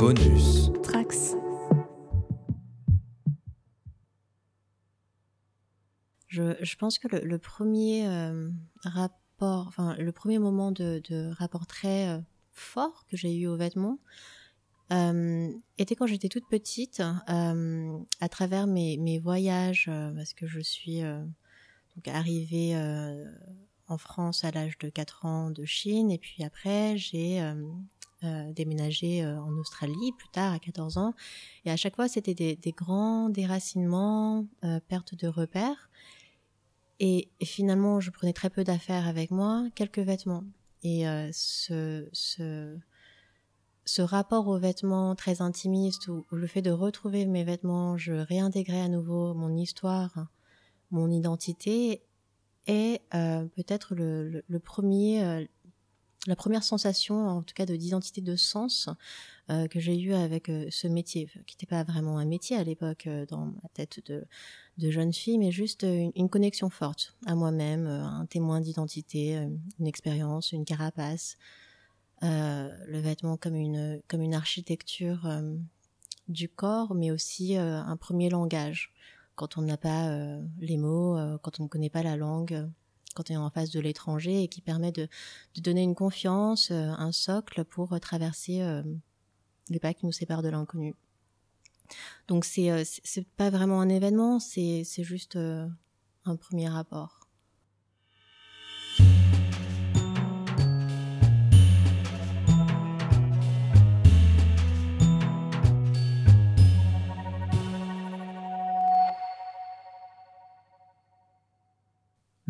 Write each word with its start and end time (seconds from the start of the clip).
Bonus. 0.00 0.70
Trax. 0.82 1.36
Je, 6.28 6.76
pense 6.76 6.98
que 6.98 7.14
le, 7.14 7.38
premier 7.38 8.08
euh, 8.08 8.48
rapport, 8.82 9.66
enfin 9.68 9.94
le 9.98 10.10
premier 10.10 10.38
moment 10.38 10.72
de, 10.72 11.30
rapport 11.34 11.66
très 11.66 12.08
euh, 12.08 12.18
fort 12.50 13.04
que 13.10 13.18
j'ai 13.18 13.36
eu 13.36 13.46
aux 13.46 13.58
vêtements 13.58 13.98
euh, 14.90 15.52
était 15.76 15.96
quand 15.96 16.06
j'étais 16.06 16.30
toute 16.30 16.48
petite, 16.48 17.02
à 17.26 18.28
travers 18.30 18.66
mes, 18.66 18.96
mes 18.96 19.18
voyages, 19.18 19.90
parce 20.16 20.32
que 20.32 20.46
je 20.46 20.60
suis 20.60 21.02
donc 21.02 22.08
arrivée 22.08 22.74
en 23.86 23.98
France 23.98 24.44
à 24.44 24.50
l'âge 24.50 24.78
de 24.78 24.88
4 24.88 25.26
ans 25.26 25.50
de 25.50 25.66
Chine, 25.66 26.10
et 26.10 26.18
puis 26.18 26.42
après 26.42 26.96
j'ai 26.96 27.42
déménagé 28.22 29.24
en 29.24 29.52
Australie 29.58 30.12
plus 30.18 30.28
tard 30.28 30.52
à 30.52 30.58
14 30.58 30.98
ans, 30.98 31.14
et 31.64 31.70
à 31.70 31.76
chaque 31.76 31.96
fois 31.96 32.08
c'était 32.08 32.34
des, 32.34 32.74
grands 32.76 33.30
déracinements, 33.30 34.46
perte 34.88 35.14
de 35.14 35.26
repères. 35.26 35.90
Et, 37.00 37.30
finalement, 37.42 37.98
je 37.98 38.10
prenais 38.10 38.34
très 38.34 38.50
peu 38.50 38.62
d'affaires 38.62 39.08
avec 39.08 39.30
moi, 39.30 39.66
quelques 39.74 40.00
vêtements. 40.00 40.44
Et 40.82 41.08
euh, 41.08 41.30
ce, 41.32 42.06
ce, 42.12 44.02
rapport 44.02 44.48
aux 44.48 44.58
vêtements 44.58 45.14
très 45.14 45.40
intimiste, 45.40 46.08
où, 46.08 46.26
le 46.30 46.46
fait 46.46 46.60
de 46.60 46.70
retrouver 46.70 47.24
mes 47.24 47.42
vêtements, 47.42 47.96
je 47.96 48.12
réintégrais 48.12 48.82
à 48.82 48.88
nouveau 48.88 49.32
mon 49.32 49.56
histoire, 49.56 50.28
mon 50.90 51.10
identité, 51.10 52.02
est 52.66 53.00
euh, 53.14 53.46
peut-être 53.56 53.94
le, 53.94 54.42
premier, 54.62 55.24
euh, 55.24 55.44
la 56.26 56.36
première 56.36 56.62
sensation, 56.62 57.28
en 57.28 57.42
tout 57.42 57.54
cas 57.54 57.66
de 57.66 57.76
d'identité 57.76 58.20
de 58.20 58.36
sens, 58.36 58.88
que 59.48 59.80
j'ai 59.80 59.98
eu 59.98 60.12
avec 60.12 60.46
ce 60.46 60.86
métier, 60.86 61.28
qui 61.46 61.56
n'était 61.56 61.66
pas 61.66 61.82
vraiment 61.82 62.18
un 62.18 62.24
métier 62.24 62.56
à 62.56 62.62
l'époque 62.62 63.08
dans 63.28 63.46
ma 63.46 63.68
tête 63.74 64.00
de, 64.06 64.24
jeune 64.90 65.12
fille, 65.12 65.38
mais 65.38 65.50
juste 65.50 65.84
euh, 65.84 66.10
une, 66.14 66.28
connexion 66.28 66.70
forte 66.70 67.14
à 67.26 67.34
moi-même, 67.34 67.86
euh, 67.86 68.02
un 68.02 68.26
témoin 68.26 68.60
d'identité, 68.60 69.36
euh, 69.36 69.48
une 69.78 69.86
expérience, 69.86 70.52
une 70.52 70.64
carapace, 70.64 71.36
le 72.22 72.98
vêtement 72.98 73.36
comme 73.38 73.54
une 73.56 74.34
architecture 74.34 75.26
du 76.28 76.50
corps, 76.50 76.94
mais 76.94 77.10
aussi 77.10 77.56
un 77.56 77.96
premier 77.96 78.28
langage. 78.28 78.92
Quand 79.36 79.56
on 79.56 79.62
n'a 79.62 79.78
pas 79.78 80.38
les 80.58 80.76
mots, 80.76 81.16
quand 81.40 81.60
on 81.60 81.62
ne 81.62 81.68
connaît 81.68 81.88
pas 81.88 82.02
la 82.02 82.16
langue, 82.16 82.68
quand 83.14 83.30
on 83.30 83.34
est 83.34 83.36
en 83.36 83.50
face 83.50 83.70
de 83.70 83.80
l'étranger 83.80 84.42
et 84.42 84.48
qui 84.48 84.60
permet 84.60 84.92
de, 84.92 85.08
de 85.54 85.60
donner 85.60 85.82
une 85.82 85.94
confiance, 85.94 86.70
un 86.70 87.12
socle 87.12 87.64
pour 87.64 87.98
traverser 88.00 88.62
les 89.68 89.78
pas 89.80 89.94
qui 89.94 90.06
nous 90.06 90.12
séparent 90.12 90.42
de 90.42 90.48
l'inconnu. 90.48 90.94
Donc 92.28 92.44
c'est 92.44 92.70
euh, 92.70 92.84
c'est 92.84 93.26
pas 93.26 93.50
vraiment 93.50 93.80
un 93.80 93.88
événement, 93.88 94.38
c'est 94.40 94.84
juste 94.98 95.36
euh, 95.36 95.66
un 96.24 96.36
premier 96.36 96.68
rapport. 96.68 97.19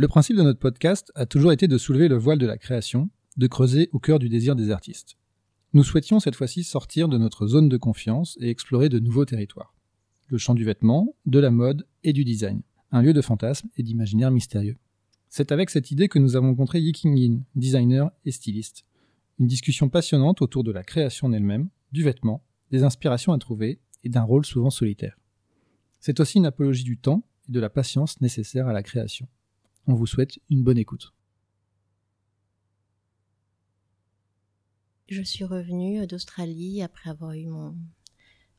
Le 0.00 0.08
principe 0.08 0.38
de 0.38 0.42
notre 0.42 0.58
podcast 0.58 1.12
a 1.14 1.26
toujours 1.26 1.52
été 1.52 1.68
de 1.68 1.76
soulever 1.76 2.08
le 2.08 2.16
voile 2.16 2.38
de 2.38 2.46
la 2.46 2.56
création, 2.56 3.10
de 3.36 3.46
creuser 3.46 3.90
au 3.92 3.98
cœur 3.98 4.18
du 4.18 4.30
désir 4.30 4.56
des 4.56 4.70
artistes. 4.70 5.18
Nous 5.74 5.84
souhaitions 5.84 6.20
cette 6.20 6.36
fois-ci 6.36 6.64
sortir 6.64 7.06
de 7.06 7.18
notre 7.18 7.46
zone 7.46 7.68
de 7.68 7.76
confiance 7.76 8.38
et 8.40 8.48
explorer 8.48 8.88
de 8.88 8.98
nouveaux 8.98 9.26
territoires. 9.26 9.74
Le 10.28 10.38
champ 10.38 10.54
du 10.54 10.64
vêtement, 10.64 11.14
de 11.26 11.38
la 11.38 11.50
mode 11.50 11.86
et 12.02 12.14
du 12.14 12.24
design. 12.24 12.62
Un 12.92 13.02
lieu 13.02 13.12
de 13.12 13.20
fantasme 13.20 13.68
et 13.76 13.82
d'imaginaire 13.82 14.30
mystérieux. 14.30 14.78
C'est 15.28 15.52
avec 15.52 15.68
cette 15.68 15.90
idée 15.90 16.08
que 16.08 16.18
nous 16.18 16.34
avons 16.34 16.48
rencontré 16.48 16.80
Yi 16.80 16.92
King-in, 16.92 17.42
designer 17.54 18.10
et 18.24 18.30
styliste. 18.30 18.86
Une 19.38 19.48
discussion 19.48 19.90
passionnante 19.90 20.40
autour 20.40 20.64
de 20.64 20.72
la 20.72 20.82
création 20.82 21.26
en 21.26 21.32
elle-même, 21.34 21.68
du 21.92 22.04
vêtement, 22.04 22.42
des 22.70 22.84
inspirations 22.84 23.34
à 23.34 23.38
trouver 23.38 23.80
et 24.02 24.08
d'un 24.08 24.22
rôle 24.22 24.46
souvent 24.46 24.70
solitaire. 24.70 25.18
C'est 25.98 26.20
aussi 26.20 26.38
une 26.38 26.46
apologie 26.46 26.84
du 26.84 26.96
temps 26.96 27.22
et 27.50 27.52
de 27.52 27.60
la 27.60 27.68
patience 27.68 28.18
nécessaire 28.22 28.66
à 28.66 28.72
la 28.72 28.82
création. 28.82 29.28
On 29.86 29.94
vous 29.94 30.06
souhaite 30.06 30.38
une 30.50 30.62
bonne 30.62 30.78
écoute. 30.78 31.12
je 35.10 35.22
suis 35.22 35.44
revenue 35.44 36.06
d'Australie 36.06 36.82
après 36.82 37.10
avoir 37.10 37.32
eu 37.32 37.46
mon, 37.46 37.74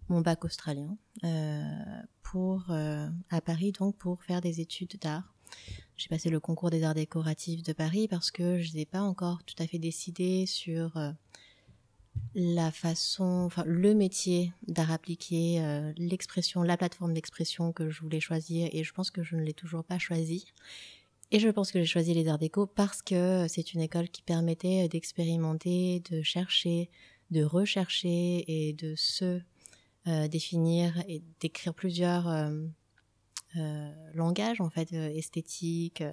bac 0.10 0.44
australien 0.44 0.98
euh, 1.24 1.62
pour 2.22 2.66
euh, 2.70 3.08
à 3.30 3.40
Paris 3.40 3.72
donc 3.72 3.96
pour 3.96 4.22
faire 4.24 4.42
des 4.42 4.60
études 4.60 4.98
d'art. 5.00 5.34
J'ai 5.96 6.10
passé 6.10 6.30
le 6.30 6.42
concours 6.42 6.70
des 6.70 6.84
arts 6.84 6.94
décoratifs 6.94 7.64
de 7.64 7.72
Paris 7.72 8.10
parce 8.10 8.30
que 8.30 8.60
je 8.60 8.74
n'ai 8.74 8.86
pas 8.86 9.02
encore 9.02 9.42
tout 9.46 9.56
à 9.60 9.68
fait 9.68 9.80
décidé 9.80 10.46
sur 10.46 10.98
euh, 10.98 11.12
la 12.36 12.72
façon, 12.72 13.44
enfin 13.46 13.64
le 13.66 13.94
métier 13.94 14.52
d'art 14.68 14.92
appliqué, 14.92 15.94
l'expression, 15.96 16.64
la 16.64 16.76
plateforme 16.76 17.14
d'expression 17.14 17.72
que 17.72 17.90
je 17.90 18.02
voulais 18.02 18.20
choisir 18.20 18.68
et 18.74 18.84
je 18.84 18.94
pense 18.94 19.12
que 19.12 19.24
je 19.24 19.38
ne 19.38 19.44
l'ai 19.44 19.54
toujours 19.54 19.86
pas 19.86 20.00
choisi. 20.00 20.52
Et 21.34 21.40
je 21.40 21.48
pense 21.48 21.72
que 21.72 21.80
j'ai 21.80 21.86
choisi 21.86 22.14
les 22.14 22.28
arts 22.28 22.38
déco 22.38 22.68
parce 22.68 23.02
que 23.02 23.48
c'est 23.48 23.74
une 23.74 23.80
école 23.80 24.10
qui 24.10 24.22
permettait 24.22 24.90
d'expérimenter, 24.90 26.02
de 26.12 26.22
chercher, 26.22 26.90
de 27.32 27.42
rechercher 27.44 28.44
et 28.48 28.74
de 28.74 28.96
se 28.98 29.40
euh, 30.08 30.28
définir 30.28 31.02
et 31.08 31.22
d'écrire 31.40 31.74
plusieurs 31.74 32.28
euh, 32.28 32.52
euh, 33.56 33.92
langages 34.14 34.60
en 34.60 34.70
fait 34.70 34.92
esthétiques, 34.92 36.04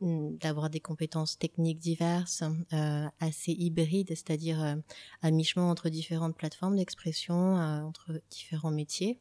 d'avoir 0.00 0.70
des 0.70 0.78
compétences 0.78 1.38
techniques 1.38 1.80
diverses, 1.80 2.44
assez 3.18 3.50
hybrides, 3.50 4.10
c'est-à-dire 4.10 4.76
à 5.22 5.30
mi-chemin 5.32 5.68
entre 5.68 5.88
différentes 5.88 6.36
plateformes 6.36 6.76
d'expression, 6.76 7.56
entre 7.56 8.22
différents 8.30 8.70
métiers. 8.70 9.18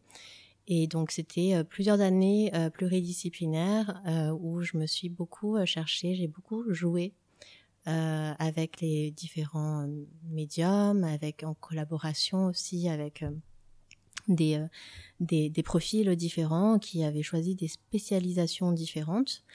Et 0.68 0.88
donc 0.88 1.12
c'était 1.12 1.56
euh, 1.56 1.64
plusieurs 1.64 2.02
années 2.02 2.52
euh, 2.54 2.70
pluridisciplinaires 2.70 4.02
euh, 4.06 4.32
où 4.32 4.62
je 4.62 4.78
me 4.78 4.86
suis 4.86 5.10
beaucoup 5.10 5.58
cherchée, 5.66 6.16
j'ai 6.16 6.28
beaucoup 6.28 6.64
joué 6.74 7.14
avec 7.90 8.82
les 8.82 9.12
différents 9.12 9.88
médiums, 10.30 11.06
avec 11.06 11.44
en 11.44 11.54
collaboration 11.54 12.48
aussi 12.48 12.90
avec 12.90 13.24
des, 14.28 14.62
des, 15.22 15.50
des, 15.50 15.64
profils 15.64 16.14
différents 16.18 16.80
qui 16.80 17.06
avaient 17.06 17.24
choisi 17.24 17.56
des 17.56 17.70
spécialisations 17.70 18.74
différentes. 18.74 19.46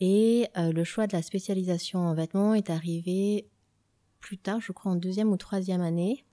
Et 0.00 0.46
le 0.56 0.82
choix 0.82 1.06
de 1.06 1.12
la 1.12 1.20
spécialisation 1.20 1.98
en 1.98 2.14
vêtements 2.14 2.54
est 2.54 2.70
arrivé 2.70 3.46
plus 4.18 4.38
tard, 4.38 4.62
je 4.62 4.72
crois 4.72 4.92
en 4.92 4.96
deuxième 4.96 5.28
ou 5.28 5.36
troisième 5.36 5.82
année, 5.82 6.24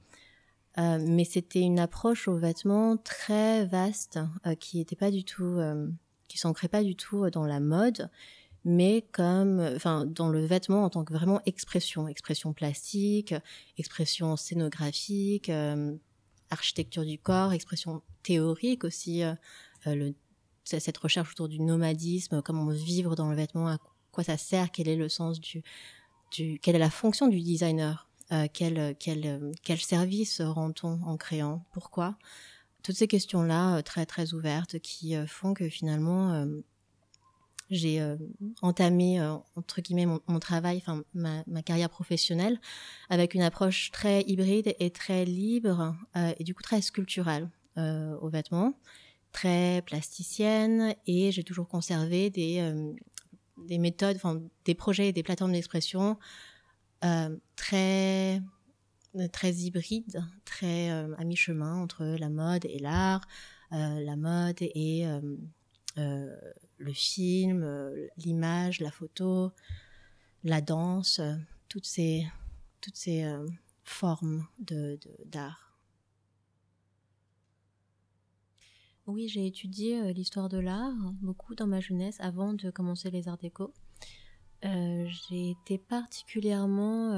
euh, 0.78 1.00
mais 1.02 1.24
c'était 1.24 1.62
une 1.62 1.80
approche 1.80 2.28
aux 2.28 2.38
vêtements 2.38 2.98
très 2.98 3.66
vaste 3.66 4.20
euh, 4.46 4.56
qui 4.56 4.80
était 4.82 4.96
pas 4.96 5.10
du 5.10 5.24
tout, 5.24 5.44
euh, 5.44 5.90
qui 6.28 6.38
s'ancrait 6.38 6.68
pas 6.68 6.84
du 6.84 6.96
tout 6.96 7.30
dans 7.30 7.46
la 7.46 7.60
mode, 7.60 8.10
mais 8.66 9.06
comme, 9.12 9.60
enfin, 9.76 10.06
dans 10.06 10.30
le 10.30 10.46
vêtement 10.46 10.84
en 10.84 10.90
tant 10.90 11.06
que 11.06 11.14
vraiment 11.14 11.40
expression, 11.46 12.08
expression 12.08 12.52
plastique, 12.52 13.34
expression 13.78 14.36
scénographique, 14.36 15.52
architecture 16.50 17.06
du 17.06 17.20
corps, 17.20 17.54
expression 17.54 18.02
théorique 18.24 18.84
aussi, 18.84 19.22
cette 20.64 20.98
recherche 20.98 21.32
autour 21.32 21.48
du 21.48 21.60
nomadisme, 21.60 22.42
comment 22.42 22.66
vivre 22.70 23.16
dans 23.16 23.30
le 23.30 23.36
vêtement, 23.36 23.68
à 23.68 23.78
quoi 24.12 24.24
ça 24.24 24.36
sert, 24.36 24.72
quel 24.72 24.88
est 24.88 24.96
le 24.96 25.10
sens 25.10 25.40
du 25.40 25.64
quelle 26.32 26.76
est 26.76 26.80
la 26.80 26.90
fonction 26.90 27.28
du 27.28 27.40
designer 27.40 28.10
euh, 28.32 28.48
quel, 28.52 28.96
quel, 29.00 29.52
quel 29.64 29.80
service 29.80 30.42
rend-on 30.42 31.00
en 31.04 31.18
créant? 31.18 31.64
Pourquoi? 31.72 32.18
Toutes 32.82 32.96
ces 32.96 33.08
questions-là, 33.08 33.78
euh, 33.78 33.82
très 33.82 34.06
très 34.06 34.34
ouvertes, 34.34 34.80
qui 34.80 35.16
euh, 35.16 35.28
font 35.28 35.54
que 35.54 35.70
finalement, 35.70 36.46
j'ai 37.72 38.00
entamé 38.62 39.20
entre 39.56 39.82
guillemets 39.82 40.06
mon, 40.06 40.40
travail, 40.40 40.78
enfin 40.78 41.04
ma, 41.16 41.64
carrière 41.64 41.90
professionnelle, 41.90 42.60
avec 43.10 43.34
une 43.34 43.42
approche 43.42 43.90
très 43.92 44.22
hybride 44.22 44.76
et 44.80 44.92
très 44.92 45.26
libre 45.26 45.96
et 46.38 46.44
du 46.44 46.54
coup 46.54 46.62
très 46.62 46.80
sculpturale 46.84 47.50
aux 47.76 48.30
vêtements, 48.30 48.76
très 49.32 49.82
plasticienne 49.84 50.94
et 51.08 51.32
j'ai 51.32 51.44
toujours 51.44 51.68
conservé 51.68 52.30
des 52.30 52.62
des 53.58 53.78
méthodes, 53.78 54.20
des 54.66 54.76
projets 54.76 55.10
et 55.10 55.14
des 55.14 55.24
plateformes 55.24 55.54
d'expression 55.54 56.12
euh, 56.12 56.16
euh, 57.06 57.38
très 57.56 58.42
euh, 59.16 59.28
très 59.28 59.54
hybride, 59.54 60.24
très 60.44 60.90
euh, 60.90 61.14
à 61.18 61.24
mi-chemin 61.24 61.76
entre 61.76 62.04
la 62.04 62.30
mode 62.30 62.66
et 62.66 62.80
l'art, 62.80 63.28
la 63.72 64.16
mode 64.16 64.62
et 64.62 65.06
le 65.98 66.94
film, 66.94 67.66
l'image, 68.18 68.80
la 68.80 68.92
photo, 68.92 69.52
la 70.44 70.62
danse, 70.62 71.20
toutes 71.68 71.86
ces, 71.86 72.26
toutes 72.80 72.96
ces 72.96 73.26
formes 73.84 74.48
d'art. 75.26 75.78
Oui, 79.08 79.28
j'ai 79.28 79.46
étudié 79.46 80.14
l'histoire 80.14 80.48
de 80.48 80.60
l'art 80.60 80.96
beaucoup 81.22 81.54
dans 81.54 81.68
ma 81.68 81.82
jeunesse 81.82 82.18
avant 82.22 82.54
de 82.54 82.72
commencer 82.72 83.12
les 83.12 83.28
arts 83.28 83.38
déco 83.38 83.74
j'ai 84.64 85.52
été 85.52 85.78
particulièrement 85.78 87.12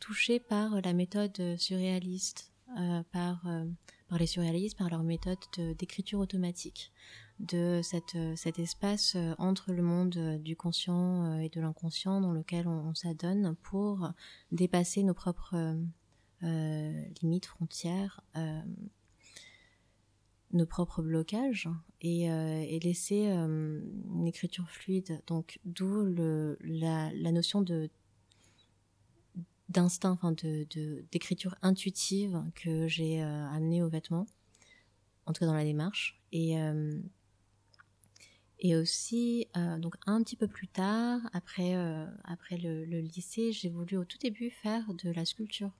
touchée 0.00 0.40
par 0.40 0.80
la 0.80 0.92
méthode 0.92 1.56
surréaliste, 1.58 2.52
par, 3.12 3.44
les 4.18 4.26
surréalistes, 4.26 4.78
par 4.78 4.88
leur 4.88 5.02
méthode 5.02 5.38
d'écriture 5.78 6.20
automatique 6.20 6.92
de 7.40 7.82
euh, 8.14 8.36
cet 8.36 8.58
espace 8.58 9.14
euh, 9.16 9.34
entre 9.38 9.72
le 9.72 9.82
monde 9.82 10.16
euh, 10.16 10.38
du 10.38 10.56
conscient 10.56 11.38
et 11.38 11.48
de 11.48 11.60
l'inconscient 11.60 12.20
dans 12.20 12.32
lequel 12.32 12.66
on, 12.66 12.94
s'adonne 12.94 13.56
pour 13.62 14.10
dépasser 14.52 15.02
nos 15.02 15.14
propres 15.14 15.76
limites, 16.42 17.46
frontières, 17.46 18.20
nos 20.52 20.66
propres 20.66 21.02
blocages 21.02 21.68
et, 22.00 22.28
laisser 22.82 23.26
une 23.26 24.26
écriture 24.26 24.70
fluide. 24.70 25.20
Donc 25.26 25.58
d'où 25.64 26.04
la, 26.60 27.10
notion 27.32 27.62
de 27.62 27.90
d'instinct, 29.68 30.12
enfin 30.12 30.30
de 30.32 30.66
d'écriture 31.10 31.56
intuitive 31.62 32.40
que 32.54 32.86
j'ai 32.86 33.20
amenée 33.20 33.82
aux 33.82 33.88
vêtements, 33.88 34.26
en 35.26 35.32
tout 35.32 35.40
cas 35.40 35.46
dans 35.46 35.54
la 35.54 35.64
démarche. 35.64 36.20
Et 36.32 36.56
et 38.58 38.74
aussi, 38.74 39.48
euh, 39.56 39.78
donc 39.78 39.96
un 40.06 40.22
petit 40.22 40.36
peu 40.36 40.48
plus 40.48 40.68
tard, 40.68 41.20
après, 41.32 41.74
euh, 41.76 42.06
après 42.24 42.56
le, 42.56 42.84
lycée, 43.00 43.52
j'ai 43.52 43.68
voulu 43.68 43.96
au 43.96 44.04
tout 44.04 44.18
début 44.18 44.50
faire 44.50 44.94
de 44.94 45.10
la 45.10 45.24
sculpture. 45.24 45.70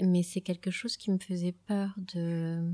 Mais 0.00 0.22
c'est 0.22 0.40
quelque 0.40 0.70
chose 0.70 0.96
qui 0.96 1.10
me 1.10 1.18
faisait 1.18 1.52
peur 1.52 1.94
de 1.96 2.72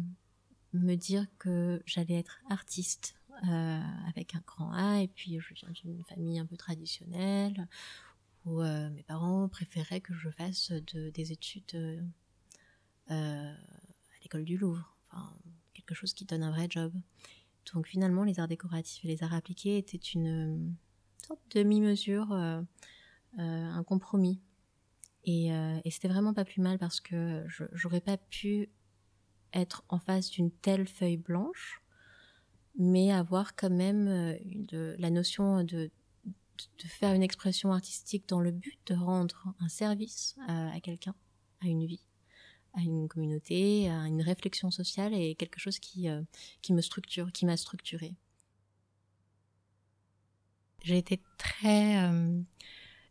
me 0.73 0.95
dire 0.97 1.27
que 1.39 1.83
j'allais 1.87 2.19
être 2.19 2.41
artiste 2.51 3.15
euh, 3.49 3.81
avec 4.09 4.35
un 4.35 4.43
grand 4.47 4.73
A, 4.73 5.01
et 5.03 5.09
puis 5.09 5.39
je 5.39 5.55
viens 5.55 5.71
d'une 5.71 6.03
famille 6.05 6.39
un 6.39 6.47
peu 6.47 6.57
traditionnelle, 6.57 7.69
où 8.45 8.61
mes 8.61 9.05
parents 9.05 9.49
préféraient 9.49 10.01
que 10.01 10.15
je 10.15 10.29
fasse 10.31 10.73
de, 10.73 11.11
des 11.11 11.31
études 11.31 12.05
à 13.09 13.55
l'école 14.23 14.45
du 14.45 14.57
Louvre, 14.57 14.97
enfin 15.11 15.33
quelque 15.75 15.95
chose 15.95 16.13
qui 16.13 16.25
donne 16.25 16.43
un 16.43 16.51
vrai 16.51 16.67
job. 16.69 16.93
Donc 17.73 17.87
finalement, 17.87 18.25
les 18.25 18.41
arts 18.41 18.49
décoratifs 18.49 19.05
et 19.05 19.09
les 19.09 19.23
arts 19.23 19.35
appliqués 19.35 19.79
étaient 19.79 19.97
une 19.97 20.75
sorte 21.27 21.41
de 21.55 21.63
demi-mesure, 21.63 22.33
euh, 22.33 22.61
euh, 23.39 23.71
un 23.71 23.85
compromis. 23.85 24.41
Et, 25.25 25.53
euh, 25.53 25.79
et 25.85 25.91
c'était 25.91 26.09
vraiment 26.09 26.35
pas 26.35 26.45
plus 26.45 26.61
mal 26.61 26.79
parce 26.79 27.01
que 27.01 27.45
j'aurais 27.73 28.01
pas 28.01 28.17
pu 28.17 28.71
être 29.53 29.85
en 29.89 29.99
face 29.99 30.31
d'une 30.31 30.51
telle 30.51 30.87
feuille 30.87 31.17
blanche, 31.17 31.83
mais 32.79 33.13
avoir 33.13 33.55
quand 33.55 33.71
même 33.71 34.07
de, 34.45 34.97
la 34.99 35.11
notion 35.11 35.63
de, 35.63 35.91
de, 36.25 36.89
faire 36.89 37.15
une 37.15 37.23
expression 37.23 37.73
artistique 37.73 38.29
dans 38.29 38.41
le 38.41 38.51
but 38.51 38.79
de 38.87 38.95
rendre 38.95 39.55
un 39.61 39.69
service 39.69 40.37
à 40.49 40.81
quelqu'un, 40.81 41.15
à 41.61 41.67
une 41.67 41.85
vie 41.85 42.05
à 42.75 42.81
une 42.81 43.09
communauté, 43.09 43.89
à 43.91 44.07
une 44.07 44.23
réflexion 44.23 44.71
sociale 44.71 45.15
et 45.15 45.35
quelque 45.35 45.61
chose 45.61 45.79
qui, 45.79 46.09
euh, 46.09 46.23
qui 46.63 46.73
me 46.73 46.81
structure, 46.81 47.31
qui 47.33 47.47
m'a 47.47 47.57
structurée. 47.57 48.15
J'ai 50.83 50.99
été 50.99 51.21
très, 51.39 52.03
euh, 52.03 52.41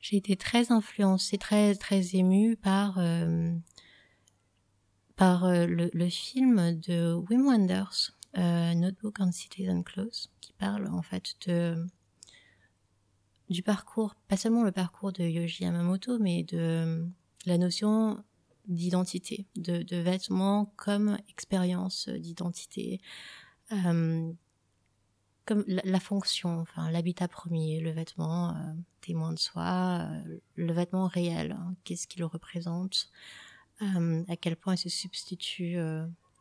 j'ai 0.02 0.18
été 0.18 0.36
très 0.36 0.72
influencée, 0.72 1.38
très 1.38 1.76
très 1.76 2.16
émue 2.16 2.56
par 2.58 2.98
euh, 2.98 3.54
par 5.16 5.48
le, 5.48 5.90
le, 5.94 6.10
film 6.10 6.80
de 6.80 7.14
Wim 7.14 7.46
Wenders, 7.46 8.12
Notebook 8.36 9.18
on 9.20 9.32
Citizen 9.32 9.84
Clothes, 9.84 10.30
qui 10.42 10.54
parle 10.54 10.88
en 10.88 11.04
fait 11.04 11.36
de 11.48 11.86
du 13.52 13.62
parcours, 13.64 14.16
pas 14.28 14.38
seulement 14.38 14.64
le 14.64 14.72
parcours 14.72 15.12
de 15.12 15.24
Yoji 15.24 15.66
Yamamoto, 15.66 16.18
mais 16.20 16.44
de 16.44 17.06
la 17.46 17.58
notion 17.58 18.24
d'identité, 18.68 19.46
de, 19.56 19.98
vêtements 19.98 20.74
comme 20.78 21.18
expérience 21.30 22.08
d'identité, 22.08 23.02
euh, 23.74 24.32
la, 25.68 26.00
fonction, 26.00 26.60
enfin 26.60 26.92
l'habitat 26.92 27.28
premier, 27.28 27.80
le 27.80 27.92
vêtement 27.92 28.50
euh, 28.50 28.54
témoin 29.02 29.34
de 29.34 29.40
soi, 29.40 30.10
euh, 30.10 30.40
le 30.56 30.74
vêtement 30.74 31.08
réel, 31.08 31.54
hein, 31.54 31.76
qu'est-ce 31.84 32.08
qu'il 32.08 32.24
représente, 32.24 33.10
à 33.80 34.36
quel 34.36 34.56
point 34.56 34.76
il 34.76 34.78
se 34.78 34.90
substitue 34.90 35.76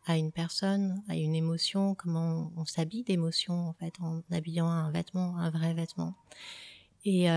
à 0.05 0.19
une 0.19 0.31
personne, 0.31 1.03
à 1.09 1.17
une 1.17 1.35
émotion, 1.35 1.95
comment 1.95 2.53
on, 2.55 2.67
s'habille 2.67 3.03
d'émotion 3.03 3.55
en 3.67 3.73
fait 3.73 3.95
en 4.01 4.21
habillant 4.31 4.69
un 4.69 4.91
vêtement, 4.91 5.39
un 5.39 5.49
vrai 5.49 5.73
vêtement. 5.73 6.15
Et 7.07 7.31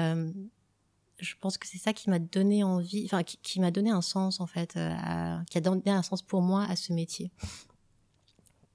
je 1.23 1.35
pense 1.39 1.57
que 1.57 1.67
c'est 1.67 1.77
ça 1.77 1.93
qui 1.93 2.09
m'a 2.09 2.19
donné 2.19 2.63
envie, 2.63 3.05
enfin 3.05 3.23
qui, 3.23 3.59
m'a 3.59 3.71
donné 3.71 3.89
un 3.89 4.01
sens 4.01 4.39
en 4.39 4.47
fait, 4.47 4.75
euh, 4.77 5.37
qui 5.49 5.57
a 5.57 5.61
donné 5.61 5.89
un 5.89 6.03
sens 6.03 6.21
pour 6.21 6.41
moi 6.41 6.65
à 6.65 6.75
ce 6.75 6.93
métier. 6.93 7.31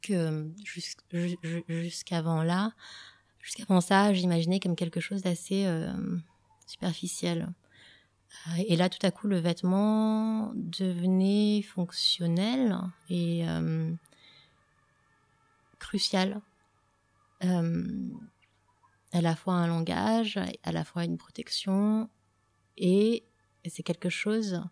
Que 0.01 0.49
jusqu'avant 0.65 2.43
là, 2.43 2.73
jusqu'avant 3.41 3.81
ça, 3.81 4.15
j'imaginais 4.15 4.61
comme 4.61 4.77
quelque 4.77 5.01
chose 5.01 5.23
d'assez 5.23 5.67
euh, 5.67 5.93
superficiel. 6.67 7.49
Euh, 8.49 8.63
et 8.69 8.77
là, 8.77 8.89
tout 8.89 9.05
à 9.05 9.11
coup, 9.11 9.27
le 9.27 9.39
vêtement 9.39 10.53
devenait 10.55 11.63
fonctionnel 11.63 12.79
et 13.11 13.45
crucial. 15.79 16.41
à 17.41 17.63
la 19.23 19.35
fois 19.35 19.55
un 19.55 19.67
langage, 19.67 20.39
à 20.63 20.73
la 20.73 20.85
fois 20.85 21.05
une 21.05 21.17
protection, 21.17 22.09
et 22.77 23.25
c'est 23.67 23.83
quelque 23.83 24.11
chose 24.11 24.63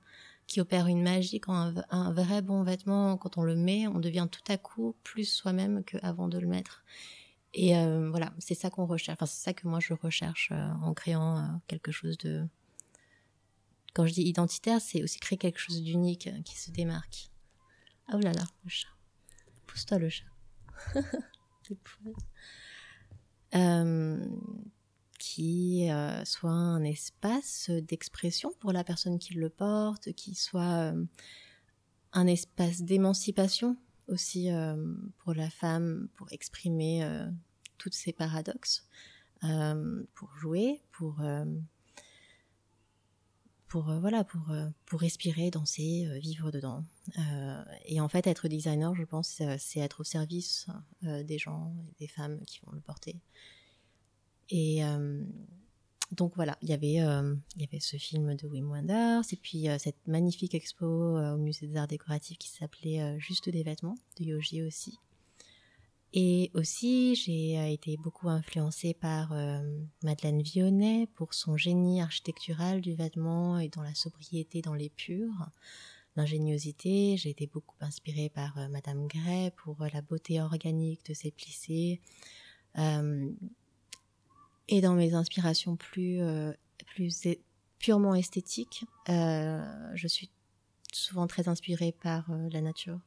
qui 0.47 0.61
opère 0.61 0.87
une 0.87 1.03
magie 1.03 1.41
quand 1.41 1.75
un, 1.91 2.13
vrai 2.13 2.41
bon 2.41 2.63
vêtement, 2.63 3.17
quand 3.17 3.37
on 3.37 3.43
le 3.43 3.57
met, 3.57 3.89
on 3.89 3.99
devient 3.99 4.29
tout 4.31 4.45
à 4.49 4.57
coup 4.57 4.95
plus 5.03 5.25
soi-même 5.25 5.83
qu'avant 5.85 6.29
de 6.29 6.39
le 6.39 6.47
mettre. 6.47 6.85
Et 7.53 7.77
euh, 7.77 8.11
voilà, 8.11 8.33
c'est 8.39 8.55
ça 8.55 8.71
qu'on 8.71 8.87
recherche. 8.87 9.17
Enfin, 9.17 9.27
c'est 9.27 9.43
ça 9.43 9.53
que 9.55 9.67
moi 9.67 9.81
je 9.81 9.95
recherche 9.95 10.51
euh, 10.53 10.71
en 10.83 10.95
créant 10.95 11.39
euh, 11.39 11.43
quelque 11.67 11.91
chose 11.91 12.19
de. 12.19 12.47
Quand 13.95 14.07
je 14.07 14.13
dis 14.13 14.23
identitaire, 14.23 14.81
c'est 14.81 15.03
aussi 15.03 15.19
créer 15.19 15.39
quelque 15.39 15.59
chose 15.59 15.83
d'unique 15.83 16.29
qui 16.45 16.57
se 16.57 16.71
démarque. 16.71 17.31
Ah 18.09 18.13
oh 18.17 18.21
là 18.21 18.33
là, 18.33 18.45
le 18.65 18.71
chat. 18.71 18.89
Pousse-toi 19.67 19.99
le 19.99 20.11
chat. 20.11 20.27
qui 25.27 25.91
euh, 25.91 26.25
soit 26.25 26.53
un 26.53 26.85
espace 26.85 27.69
d'expression 27.69 28.53
pour 28.61 28.73
la 28.73 28.85
personne 28.85 29.19
qui 29.19 29.35
le 29.35 29.49
porte, 29.49 30.13
qui 30.13 30.37
soit 30.37 30.93
euh, 30.93 31.05
un 32.13 32.27
espace 32.29 32.83
d'émancipation 32.83 33.77
aussi 34.07 34.53
euh, 34.53 34.77
pour 35.19 35.35
la 35.35 35.51
femme, 35.51 36.09
pour 36.15 36.31
exprimer 36.31 37.05
tous 37.77 37.91
ces 37.91 38.13
paradoxes, 38.13 38.87
pour 39.41 40.31
jouer, 40.37 40.81
pour 40.93 41.21
pour 43.67 43.93
voilà 43.99 44.23
pour 44.23 44.47
pour 44.85 45.01
respirer, 45.01 45.51
danser, 45.51 46.09
vivre 46.21 46.53
dedans. 46.53 46.85
et 47.85 48.01
en 48.01 48.09
fait, 48.09 48.29
être 48.29 48.47
designer, 48.47 48.95
je 48.95 49.03
pense, 49.03 49.43
c'est 49.59 49.81
être 49.81 50.03
au 50.03 50.05
service 50.05 50.69
des 51.03 51.39
gens, 51.39 51.75
des 51.99 52.07
femmes 52.07 52.41
qui 52.47 52.61
vont 52.65 52.73
le 52.73 52.81
porter. 52.81 53.17
Et 54.51 54.85
euh, 54.85 55.23
donc 56.13 56.35
voilà, 56.37 56.57
il 56.63 56.69
y 56.69 56.73
avait 56.73 57.01
euh, 57.01 57.35
il 57.57 57.63
y 57.63 57.65
avait 57.65 57.81
ce 57.81 57.97
film 57.97 58.35
de 58.37 58.47
Wim 58.47 58.71
Wenders 58.71 59.25
et 59.33 59.37
puis 59.37 59.69
euh, 59.69 59.77
cette 59.79 60.07
magnifique 60.07 60.55
expo 60.55 60.87
au 60.87 61.37
musée 61.37 61.67
des 61.67 61.77
arts 61.77 61.89
décoratifs 61.89 62.39
qui 62.39 62.49
s'appelait 62.49 63.19
Juste 63.19 63.49
des 63.49 63.63
vêtements 63.63 63.97
de 64.19 64.25
Yoji 64.25 64.63
aussi. 64.63 64.99
Et 66.13 66.51
aussi, 66.55 67.15
j'ai 67.15 67.73
été 67.73 67.99
beaucoup 67.99 68.29
influencée 68.29 68.95
par 68.95 69.35
Madeleine 70.03 70.41
Vionnet 70.41 71.09
pour 71.15 71.35
son 71.35 71.59
génie 71.59 72.01
architectural 72.01 72.81
du 72.81 72.95
vêtement 72.95 73.59
et 73.59 73.69
dans 73.69 73.83
la 73.83 73.95
sobriété, 73.95 74.63
dans 74.63 74.73
l'épure, 74.73 75.51
l'ingéniosité. 76.15 77.19
J'ai 77.19 77.31
été 77.31 77.47
beaucoup 77.47 77.77
inspirée 77.81 78.31
par 78.31 78.57
Madame 78.71 79.07
Gray 79.09 79.51
pour 79.57 79.77
la 79.93 80.01
beauté 80.01 80.41
organique 80.41 81.05
de 81.05 81.13
ses 81.13 81.33
plissés. 81.33 82.01
Et 84.69 84.81
dans 84.81 84.95
mes 84.95 85.15
inspirations 85.15 85.77
plus, 85.77 86.21
euh, 86.21 86.53
purement 87.79 88.15
esthétiques, 88.15 88.85
euh, 89.09 89.65
je 89.95 90.09
suis 90.09 90.31
souvent 90.93 91.27
très 91.27 91.49
inspirée 91.49 91.93
par 91.93 92.31
euh, 92.31 92.49
la 92.51 92.61
nature, 92.61 92.99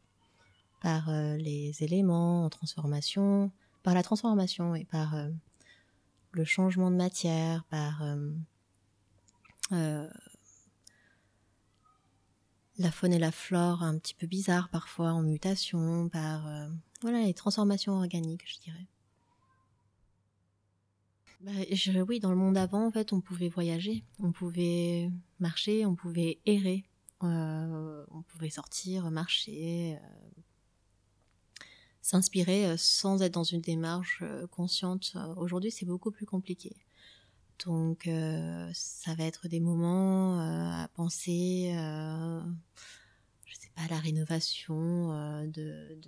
par 0.82 1.12
les 1.12 1.84
éléments 1.84 2.46
en 2.46 2.50
transformation, 2.50 3.52
par 3.84 3.94
la 3.94 4.04
transformation 4.04 4.76
et 4.76 4.86
par 4.86 5.14
le 6.32 6.46
changement 6.46 6.90
de 6.90 6.96
matière, 6.96 7.66
par 7.66 8.02
la 9.72 10.08
faune 12.92 13.12
et 13.12 13.20
la 13.20 13.34
flore 13.34 13.84
un 13.84 13.98
petit 13.98 14.14
peu 14.14 14.26
bizarres 14.26 14.70
parfois, 14.70 15.12
en 15.12 15.22
mutation, 15.22 16.08
par 16.08 16.48
voilà 17.02 17.24
les 17.24 17.34
transformations 17.34 17.96
organiques, 17.98 18.46
je 18.48 18.60
dirais. 18.60 18.88
Bah, 21.42 21.52
oui, 22.08 22.20
dans 22.20 22.32
le 22.32 22.36
monde 22.36 22.58
avant, 22.58 22.86
en 22.86 22.92
fait, 22.92 23.14
on 23.14 23.22
pouvait 23.22 23.48
voyager, 23.48 24.04
on 24.22 24.34
pouvait 24.34 25.10
marcher, 25.40 25.86
on 25.86 25.96
pouvait 25.96 26.38
errer, 26.46 26.84
euh, 27.24 28.06
on 28.12 28.24
pouvait 28.24 28.50
sortir, 28.50 29.10
marcher, 29.10 29.98
euh, 29.98 31.62
s'inspirer 32.02 32.66
euh, 32.66 32.76
sans 32.78 33.22
être 33.22 33.34
dans 33.34 33.46
une 33.46 33.62
démarche 33.62 34.22
consciente. 34.52 35.16
Aujourd'hui, 35.38 35.72
c'est 35.72 35.86
beaucoup 35.86 36.12
plus 36.12 36.26
compliqué. 36.26 36.76
Donc, 37.66 38.10
ça 38.74 39.16
va 39.16 39.26
être 39.26 39.50
des 39.50 39.60
moments 39.60 40.40
à 40.40 40.88
penser, 40.90 41.72
je 41.74 43.56
sais 43.56 43.70
pas, 43.76 43.82
à 43.84 43.88
la 43.90 44.00
rénovation 44.00 45.44
de 45.46 46.00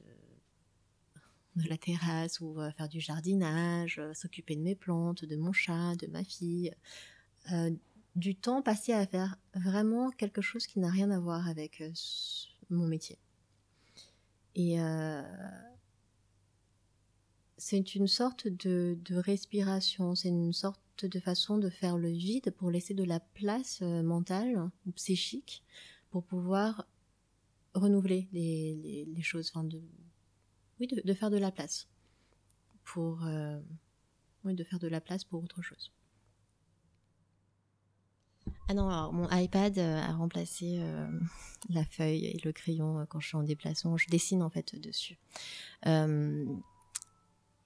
la 1.56 1.78
terrasse 1.78 2.40
ou 2.40 2.60
euh, 2.60 2.72
faire 2.72 2.90
du 2.90 3.00
jardinage, 3.00 4.00
euh, 4.00 4.14
s'occuper 4.14 4.56
de 4.56 4.62
mes 4.62 4.76
plantes, 4.76 5.26
de 5.26 5.36
mon 5.36 5.52
chat, 5.52 5.96
de 5.96 6.08
ma 6.08 6.24
fille. 6.24 6.74
Euh, 7.52 7.72
du 8.16 8.36
temps 8.36 8.62
passé 8.62 8.92
à 8.92 9.06
faire 9.08 9.38
vraiment 9.54 10.12
quelque 10.12 10.42
chose 10.42 10.68
qui 10.68 10.80
n'a 10.80 10.90
rien 10.90 11.12
à 11.12 11.20
voir 11.20 11.48
avec 11.48 11.82
mon 12.70 12.86
métier. 12.86 13.18
Et 14.54 14.80
c'est 17.58 17.96
une 17.96 18.08
sorte 18.08 18.50
de, 18.50 18.98
de 19.06 19.16
respiration, 19.16 20.14
c'est 20.14 20.28
une 20.28 20.52
sorte 20.52 21.06
de 21.06 21.20
façon 21.22 21.58
de 21.58 21.70
faire 21.70 21.98
le 21.98 22.10
vide 22.10 22.52
pour 22.58 22.70
laisser 22.70 22.94
de 22.94 23.06
la 23.06 23.22
place 23.22 23.80
mentale 23.80 24.70
ou 24.86 24.92
psychique 24.92 25.64
pour 26.10 26.26
pouvoir 26.26 26.86
renouveler 27.74 28.28
les, 28.34 29.06
les, 29.06 29.22
choses, 29.22 29.54
de, 29.56 29.82
oui, 30.82 30.88
de, 30.88 31.14
faire 31.14 31.30
de 31.30 31.38
la 31.38 31.52
place 31.52 31.88
pour, 32.84 33.24
euh, 33.24 33.60
oui, 34.44 34.56
de 34.56 34.64
faire 34.64 34.80
de 34.80 34.88
la 34.88 35.00
place 35.00 35.24
pour 35.24 35.44
autre 35.44 35.62
chose. 35.62 35.92
Ah 38.68 38.74
non, 38.74 38.90
alors 38.90 39.14
mon 39.14 39.30
iPad 39.30 39.78
euh, 39.78 40.02
a 40.02 40.14
remplacé 40.14 40.80
euh, 40.80 41.08
la 41.70 41.86
feuille 41.86 42.26
et 42.26 42.40
le 42.44 42.52
crayon 42.52 43.06
quand 43.10 43.20
je 43.20 43.28
suis 43.28 43.38
en 43.38 43.44
déplacement. 43.44 43.96
Je 43.96 44.10
dessine 44.10 44.42
en 44.42 44.50
fait 44.50 44.76
dessus. 44.76 45.18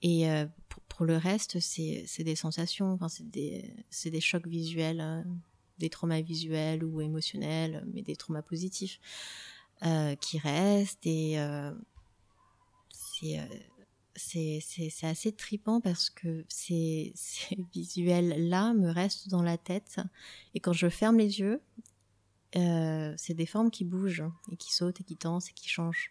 et 0.02 0.26
pour, 0.88 1.06
le 1.06 1.16
reste, 1.16 1.58
c'est 1.60 2.24
des 2.24 2.36
sensations, 2.36 2.92
enfin, 2.92 3.08
c'est 3.08 3.28
des, 3.30 3.74
des, 4.04 4.20
chocs 4.20 4.46
visuels, 4.46 5.00
hein, 5.00 5.24
des 5.78 5.90
traumas 5.90 6.20
visuels 6.20 6.84
ou 6.84 7.00
émotionnels, 7.00 7.86
mais 7.92 8.02
des 8.02 8.16
traumas 8.16 8.42
positifs 8.42 9.00
qui 10.20 10.38
restent. 10.38 11.06
Et 11.06 11.38
c'est 13.16 13.40
c'est 14.14 15.06
assez 15.06 15.32
tripant 15.32 15.80
parce 15.80 16.10
que 16.10 16.44
ces, 16.48 17.12
visuels-là 17.72 18.74
me 18.74 18.90
restent 18.90 19.28
dans 19.28 19.42
la 19.42 19.58
tête. 19.58 20.00
Et 20.54 20.60
quand 20.60 20.72
je 20.72 20.88
ferme 20.88 21.18
les 21.18 21.40
yeux, 21.40 21.60
euh, 22.56 23.14
c'est 23.16 23.34
des 23.34 23.46
formes 23.46 23.70
qui 23.70 23.84
bougent 23.84 24.24
et 24.50 24.56
qui 24.56 24.72
sautent 24.72 25.00
et 25.00 25.04
qui 25.04 25.16
dansent 25.16 25.50
et 25.50 25.52
qui 25.52 25.68
changent. 25.68 26.10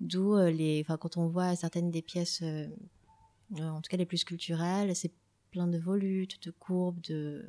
D'où 0.00 0.34
euh, 0.34 0.50
les, 0.50 0.84
quand 0.84 1.16
on 1.16 1.28
voit 1.28 1.54
certaines 1.56 1.90
des 1.90 2.02
pièces, 2.02 2.42
en 3.60 3.80
tout 3.80 3.88
cas 3.90 3.96
les 3.96 4.06
plus 4.06 4.24
culturelles, 4.24 4.94
c'est 4.96 5.12
plein 5.50 5.66
de 5.66 5.78
volutes, 5.78 6.42
de 6.42 6.50
courbes, 6.50 7.00
de, 7.02 7.48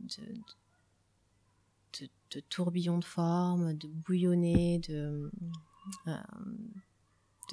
de, 0.00 0.22
de, 2.00 2.08
de 2.32 2.40
tourbillons 2.40 2.98
de 2.98 3.04
formes, 3.04 3.74
de 3.74 3.86
bouillonnés, 3.86 4.80
de 4.80 5.30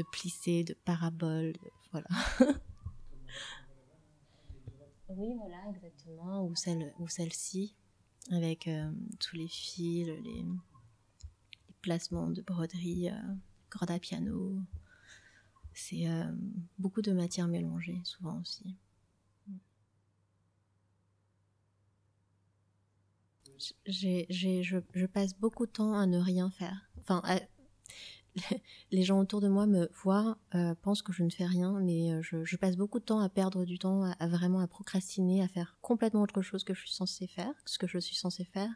de 0.01 0.07
plissés, 0.11 0.63
de 0.63 0.73
paraboles, 0.73 1.53
voilà. 1.91 2.07
oui, 5.09 5.35
voilà, 5.37 5.57
exactement. 5.69 6.45
Ou 6.45 6.55
celle, 6.55 6.93
ou 6.99 7.07
celle-ci, 7.07 7.75
avec 8.31 8.67
euh, 8.67 8.91
tous 9.19 9.35
les 9.35 9.47
fils, 9.47 10.07
les, 10.07 10.45
placements 11.81 12.29
de 12.29 12.41
broderie, 12.41 13.09
euh, 13.09 13.35
cordes 13.69 13.91
à 13.91 13.99
piano. 13.99 14.59
C'est 15.73 16.07
euh, 16.07 16.31
beaucoup 16.77 17.01
de 17.01 17.11
matières 17.11 17.47
mélangées, 17.47 18.01
souvent 18.03 18.39
aussi. 18.39 18.75
J'ai, 23.85 24.25
je, 24.29 24.81
je, 24.93 25.05
passe 25.05 25.35
beaucoup 25.35 25.67
de 25.67 25.71
temps 25.71 25.93
à 25.93 26.07
ne 26.07 26.17
rien 26.17 26.49
faire. 26.49 26.89
Enfin, 26.99 27.21
les 28.91 29.03
gens 29.03 29.19
autour 29.19 29.41
de 29.41 29.47
moi 29.47 29.65
me 29.65 29.89
voient, 30.03 30.37
euh, 30.55 30.73
pensent 30.81 31.01
que 31.01 31.11
je 31.11 31.23
ne 31.23 31.29
fais 31.29 31.45
rien, 31.45 31.79
mais 31.81 32.11
euh, 32.11 32.21
je, 32.21 32.55
passe 32.55 32.77
beaucoup 32.77 32.99
de 32.99 33.05
temps 33.05 33.19
à 33.19 33.29
perdre 33.29 33.65
du 33.65 33.77
temps, 33.77 34.03
à, 34.03 34.27
vraiment 34.27 34.59
à 34.59 34.67
procrastiner, 34.67 35.41
à 35.41 35.47
faire 35.47 35.77
complètement 35.81 36.21
autre 36.21 36.41
chose 36.41 36.63
que 36.63 36.73
je 36.73 36.81
suis 36.81 36.91
censée 36.91 37.27
faire, 37.27 37.53
ce 37.65 37.77
que 37.77 37.87
je 37.87 37.99
suis 37.99 38.15
censée 38.15 38.45
faire. 38.45 38.69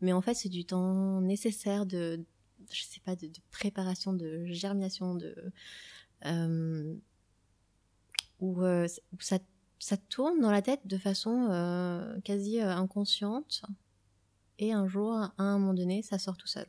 Mais 0.00 0.12
en 0.12 0.20
fait, 0.20 0.34
c'est 0.34 0.48
du 0.48 0.64
temps 0.64 1.20
nécessaire 1.20 1.86
de, 1.86 2.24
je 2.70 2.82
sais 2.82 3.00
pas, 3.00 3.16
de, 3.16 3.30
préparation, 3.50 4.12
de 4.12 4.44
germination, 4.46 5.14
de 5.14 5.34
euh, 6.26 6.94
où, 8.40 8.62
ça, 9.20 9.38
ça 9.78 9.96
tourne 9.96 10.40
dans 10.40 10.50
la 10.50 10.62
tête 10.62 10.86
de 10.86 10.98
façon 10.98 12.20
quasi 12.24 12.60
inconsciente, 12.60 13.62
et 14.58 14.72
un 14.72 14.86
jour, 14.86 15.14
à 15.14 15.32
un 15.38 15.58
moment 15.58 15.74
donné, 15.74 16.02
ça 16.02 16.18
sort 16.18 16.36
tout 16.36 16.46
seul. 16.48 16.66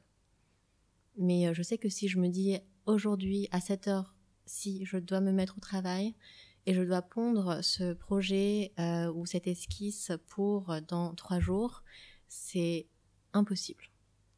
Mais 1.19 1.47
euh, 1.47 1.53
je 1.53 1.61
sais 1.61 1.77
que 1.77 1.89
si 1.89 2.07
je 2.07 2.17
me 2.17 2.29
dis 2.29 2.57
aujourd'hui 2.85 3.49
à 3.51 3.59
cette 3.59 3.88
heure, 3.88 4.15
si 4.45 4.85
je 4.85 4.97
dois 4.97 5.19
me 5.19 5.33
mettre 5.33 5.57
au 5.57 5.59
travail 5.59 6.15
et 6.65 6.73
je 6.73 6.81
dois 6.81 7.01
pondre 7.01 7.61
ce 7.61 7.93
projet 7.93 8.71
euh, 8.79 9.11
ou 9.11 9.25
cette 9.25 9.45
esquisse 9.45 10.11
pour 10.27 10.71
euh, 10.71 10.79
dans 10.79 11.13
trois 11.13 11.41
jours, 11.41 11.83
c'est 12.29 12.88
impossible. 13.33 13.83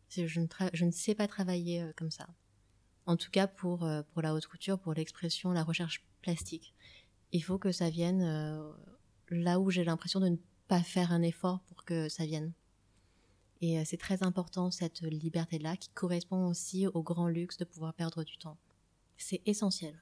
Je 0.10 0.40
ne, 0.40 0.48
je 0.74 0.86
ne, 0.86 0.92
sais 0.92 1.16
pas 1.16 1.28
travailler 1.28 1.86
comme 1.96 2.12
ça. 2.12 2.28
En 3.06 3.16
tout 3.16 3.32
cas 3.32 3.48
pour, 3.48 3.88
pour 4.12 4.22
la 4.22 4.34
haute 4.34 4.48
couture, 4.48 4.78
pour 4.78 4.94
l'expression, 4.94 5.54
la 5.54 5.64
recherche 5.64 6.04
plastique. 6.22 6.74
Il 7.32 7.42
faut 7.42 7.58
que 7.58 7.72
ça 7.72 7.90
vienne 7.90 8.22
là 9.30 9.60
où 9.62 9.70
j'ai 9.70 9.86
l'impression 9.86 10.20
de 10.20 10.28
ne 10.28 10.36
pas 10.68 10.84
faire 10.84 11.14
un 11.14 11.22
effort 11.22 11.62
pour 11.62 11.86
que 11.86 12.10
ça 12.10 12.26
vienne. 12.26 12.52
Et 13.62 13.78
euh, 13.78 13.84
c'est 13.86 13.98
très 13.98 14.24
important 14.24 14.72
cette 14.72 15.02
liberté-là 15.02 15.78
qui 15.78 15.90
correspond 15.90 16.48
aussi 16.48 16.88
au 16.88 17.04
grand 17.04 17.28
luxe 17.28 17.58
de 17.58 17.66
pouvoir 17.66 17.94
perdre 17.94 18.24
du 18.24 18.38
temps. 18.38 18.58
C'est 19.18 19.42
essentiel. 19.46 20.02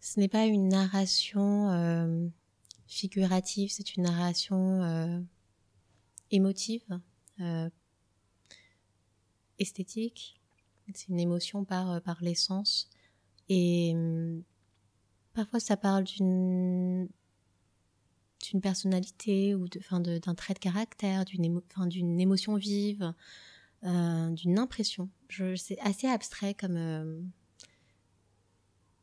Ce 0.00 0.18
n'est 0.18 0.28
pas 0.28 0.46
une 0.46 0.68
narration 0.68 1.70
euh, 1.70 2.28
figurative, 2.88 3.70
c'est 3.70 3.96
une 3.96 4.04
narration 4.04 4.82
euh, 4.82 5.20
émotive, 6.30 6.84
esthétique. 9.58 10.40
C'est 10.92 11.08
une 11.08 11.18
émotion 11.18 11.64
par, 11.64 12.00
par 12.02 12.22
l'essence. 12.22 12.88
Et 13.48 13.92
hum, 13.94 14.42
parfois 15.34 15.60
ça 15.60 15.76
parle 15.76 16.04
d'une 16.04 17.08
d'une 18.50 18.60
personnalité 18.60 19.54
ou 19.54 19.66
d'un 19.68 20.34
trait 20.34 20.54
de 20.54 20.58
caractère, 20.58 21.24
d'une 21.24 22.20
émotion 22.20 22.56
vive, 22.56 23.12
euh, 23.84 24.30
d'une 24.30 24.58
impression. 24.58 25.10
C'est 25.56 25.78
assez 25.80 26.06
abstrait 26.08 26.54
comme, 26.54 26.76
euh, 26.76 27.20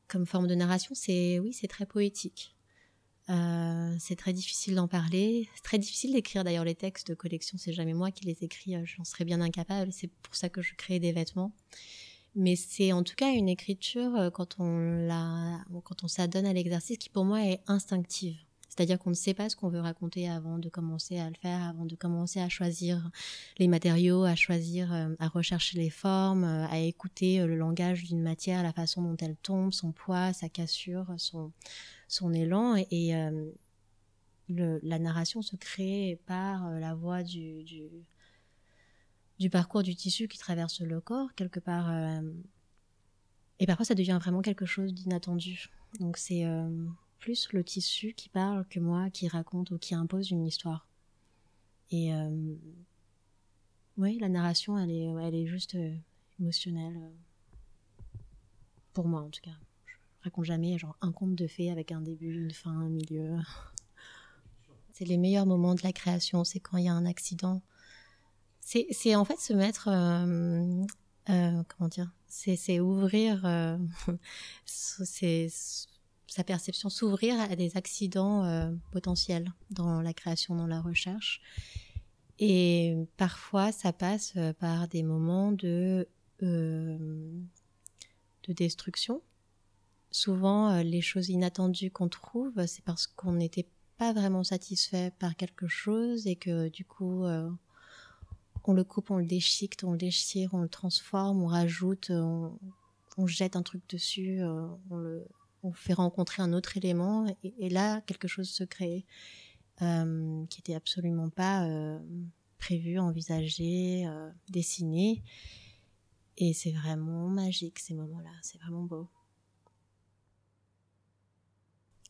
comme 0.08 0.26
forme 0.26 0.48
de 0.48 0.56
narration. 0.56 0.96
C'est 0.96 1.40
oui, 1.40 1.54
c'est 1.54 1.68
très 1.68 1.86
poétique. 1.86 2.56
Euh, 3.30 3.96
c'est 4.00 4.18
très 4.18 4.34
difficile 4.34 4.76
d'en 4.76 4.88
parler. 4.88 5.48
C'est 5.56 5.64
très 5.64 5.78
difficile 5.78 6.14
d'écrire 6.14 6.44
d'ailleurs 6.44 6.66
les 6.66 6.76
textes 6.76 7.08
de 7.08 7.14
collection. 7.14 7.58
C'est 7.58 7.72
jamais 7.72 7.94
moi 7.94 8.12
qui 8.12 8.26
les 8.26 8.44
écris. 8.44 8.76
J'en 8.86 9.04
serais 9.04 9.26
bien 9.26 9.42
incapable. 9.42 9.94
C'est 9.94 10.12
pour 10.22 10.36
ça 10.36 10.50
que 10.50 10.62
je 10.62 10.76
crée 10.76 11.00
des 11.00 11.14
vêtements. 11.14 11.54
Mais 12.36 12.56
c'est 12.56 12.92
en 12.94 13.04
tout 13.04 13.16
cas 13.16 13.32
une 13.32 13.48
écriture 13.48 14.32
quand 14.34 14.60
on 14.60 15.06
la, 15.08 15.64
quand 15.84 16.04
on 16.04 16.08
s'adonne 16.08 16.48
à 16.48 16.54
l'exercice 16.54 16.98
qui 16.98 17.10
pour 17.10 17.26
moi 17.26 17.46
est 17.46 17.62
instinctive. 17.68 18.38
C'est-à-dire 18.76 18.98
qu'on 18.98 19.12
ne 19.12 19.16
sait 19.16 19.36
pas 19.36 19.50
ce 19.50 19.56
qu'on 19.56 19.70
veut 19.70 19.80
raconter 19.80 20.28
avant 20.28 20.58
de 20.58 20.68
commencer 20.68 21.20
à 21.20 21.30
le 21.30 21.36
faire, 21.36 21.62
avant 21.62 21.86
de 21.86 21.96
commencer 21.96 22.40
à 22.40 22.50
choisir 22.50 23.12
les 23.60 23.68
matériaux, 23.68 24.24
à 24.24 24.36
choisir, 24.36 24.92
euh, 24.92 25.14
à 25.20 25.28
rechercher 25.28 25.78
les 25.78 25.92
formes, 25.92 26.44
euh, 26.44 26.66
à 26.66 26.80
écouter 26.80 27.40
euh, 27.40 27.46
le 27.46 27.56
langage 27.56 28.04
d'une 28.04 28.24
matière, 28.24 28.64
la 28.64 28.74
façon 28.74 29.04
dont 29.04 29.16
elle 29.18 29.36
tombe, 29.36 29.72
son 29.72 29.92
poids, 29.92 30.34
sa 30.34 30.50
cassure, 30.50 31.06
son, 31.18 32.34
élan. 32.34 32.76
Et, 32.90 33.14
la 34.50 35.00
narration 35.00 35.44
se 35.44 35.56
crée 35.56 36.20
par 36.26 36.72
la 36.72 36.96
voix 36.96 37.22
du, 37.22 37.64
parcours 39.52 39.84
du 39.84 39.96
tissu 39.96 40.28
qui 40.28 40.40
traverse 40.40 40.82
le 40.82 41.00
corps, 41.00 41.36
quelque 41.36 41.60
part. 41.60 41.92
et 43.60 43.68
parfois, 43.68 43.86
ça 43.86 43.94
devient 43.94 44.18
vraiment 44.20 44.42
quelque 44.42 44.66
chose 44.66 44.94
d'inattendu. 44.96 45.70
Donc, 46.00 46.18
c'est 46.18 46.44
plus 47.24 47.54
le 47.54 47.64
tissu 47.64 48.14
qui 48.14 48.28
parle 48.28 48.66
que 48.68 48.82
moi 48.82 49.10
qui 49.10 49.30
raconte 49.30 49.72
ou 49.72 49.78
qui 49.78 49.96
impose 49.96 50.32
une 50.32 50.46
histoire. 50.46 50.86
Et, 51.90 52.14
euh, 52.14 52.56
oui, 53.96 54.18
la 54.20 54.28
narration, 54.28 54.78
elle 54.78 54.92
est, 54.92 55.06
elle 55.06 55.34
est 55.34 55.48
juste 55.48 55.78
émotionnelle. 56.38 57.14
pour 58.92 59.08
moi, 59.08 59.22
en 59.22 59.30
tout 59.30 59.40
cas. 59.42 59.56
Je 59.86 60.26
raconte 60.26 60.44
jamais 60.44 60.78
genre 60.78 60.98
un 61.00 61.14
conte 61.14 61.36
de 61.36 61.48
fées 61.48 61.72
avec 61.72 61.94
un 61.94 62.02
début, 62.02 62.44
une 62.44 62.52
fin, 62.52 62.72
un 62.72 62.90
milieu. 62.90 63.38
C'est 64.92 65.06
les 65.06 65.18
meilleurs 65.18 65.46
moments 65.46 65.76
de 65.76 65.82
la 65.84 65.94
création, 65.94 66.44
c'est 66.44 66.60
quand 66.60 66.78
il 66.78 66.84
y 66.86 66.90
a 66.90 66.94
un 66.94 67.06
accident. 67.06 67.62
C'est 68.60 69.16
en 69.16 69.26
fait 69.26 69.40
se 69.40 69.54
mettre, 69.54 69.86
comment 71.26 71.88
dire, 71.88 72.12
c'est 72.28 72.80
ouvrir 72.80 73.44
sa 76.28 76.44
perception, 76.44 76.90
s'ouvrir 76.90 77.40
à 77.40 77.56
des 77.56 77.78
accidents 77.78 78.74
potentiels 78.92 79.52
dans 79.70 80.02
la 80.02 80.14
création, 80.14 80.56
dans 80.56 80.68
la 80.68 80.82
recherche. 80.82 81.42
Et 82.40 82.96
parfois, 83.18 83.72
ça 83.72 83.94
passe 83.94 84.34
euh, 84.38 84.54
par 84.54 84.88
des 84.88 85.04
moments 85.04 85.52
de, 85.52 86.08
euh, 86.42 86.98
de 88.48 88.54
destruction. 88.54 89.22
Souvent, 90.12 90.72
euh, 90.72 90.84
les 90.84 91.02
choses 91.02 91.30
inattendues 91.30 91.92
qu'on 91.92 92.10
trouve, 92.10 92.66
c'est 92.66 92.84
parce 92.84 93.08
qu'on 93.08 93.34
n'était 93.34 93.68
pas 93.98 94.14
vraiment 94.14 94.44
satisfait 94.44 95.12
par 95.20 95.36
quelque 95.36 95.68
chose 95.68 96.28
et 96.28 96.36
que 96.36 96.70
du 96.70 96.84
coup, 96.84 97.24
on 98.66 98.74
le 98.74 98.84
coupe, 98.84 99.12
on 99.12 99.18
le 99.18 99.26
déchiquette, 99.26 99.84
on 99.84 99.92
le 99.92 99.98
déchire, 99.98 100.50
on 100.54 100.60
le 100.60 100.68
transforme, 100.68 101.44
on 101.44 101.48
rajoute, 101.48 102.10
on, 102.10 102.58
jette 103.28 103.56
un 103.56 103.62
truc 103.62 103.84
dessus, 103.88 104.42
on 104.90 104.98
le 104.98 105.26
on 105.64 105.74
fait 105.74 105.94
rencontrer 105.94 106.44
un 106.44 106.54
autre 106.54 106.78
élément 106.78 107.26
et, 107.44 107.70
là, 107.70 108.02
quelque 108.02 108.28
chose 108.28 108.50
se 108.50 108.64
crée. 108.64 109.06
Euh, 109.82 110.46
qui 110.46 110.60
était 110.60 110.76
absolument 110.76 111.30
pas 111.32 111.66
euh, 111.66 112.00
prévu, 112.60 113.00
envisagé, 113.00 114.06
euh, 114.06 114.30
dessiné. 114.50 115.24
Et 116.38 116.54
c'est 116.54 116.72
vraiment 116.72 117.28
magique 117.28 117.80
ces 117.80 117.96
moments-là, 117.96 118.30
c'est 118.44 118.60
vraiment 118.60 118.84
beau. 118.84 119.10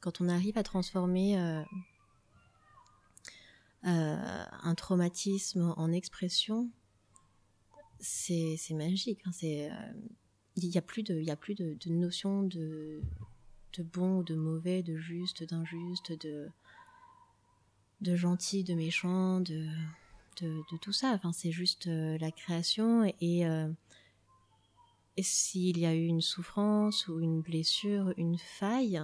Quand 0.01 0.19
on 0.19 0.27
arrive 0.27 0.57
à 0.57 0.63
transformer 0.63 1.38
un 3.83 4.75
traumatisme 4.75 5.74
en 5.77 5.91
expression, 5.93 6.69
c'est 8.00 8.57
magique. 8.72 9.22
Hein, 9.25 9.31
il 10.55 10.69
n'y 10.69 10.77
a 10.77 10.81
plus 10.81 11.03
de, 11.03 11.17
il 11.19 11.31
a 11.31 11.38
plus 11.38 11.55
de, 11.55 11.77
de 11.79 11.89
notion 11.89 12.43
de, 12.43 13.01
de 13.77 13.84
bon 13.84 14.20
ou 14.20 14.24
de 14.24 14.36
mauvais, 14.36 14.84
de 14.84 14.98
juste, 14.98 15.44
d'injuste, 15.44 16.12
de 16.25 16.50
de 18.03 18.15
gentil, 18.15 18.63
de 18.63 18.74
méchant, 18.74 19.39
de, 19.39 19.65
de, 20.42 20.77
tout 20.82 20.92
ça. 20.92 21.12
Enfin, 21.13 21.32
c'est 21.32 21.51
juste 21.51 21.88
euh, 21.88 22.18
la 22.20 22.32
création 22.32 23.06
et, 23.22 23.48
euh, 23.48 23.72
et 25.18 25.24
s'il 25.24 25.80
y 25.80 25.86
a 25.86 25.96
eu 25.96 26.06
une 26.06 26.22
souffrance 26.22 27.08
ou 27.08 27.20
une 27.20 27.42
blessure, 27.42 28.13
une 28.18 28.38
faille, 28.38 29.01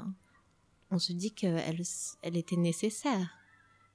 on 0.92 1.00
se 1.00 1.14
dit 1.14 1.32
qu'elle 1.32 1.82
elle 2.22 2.38
était 2.38 2.58
nécessaire. 2.58 3.36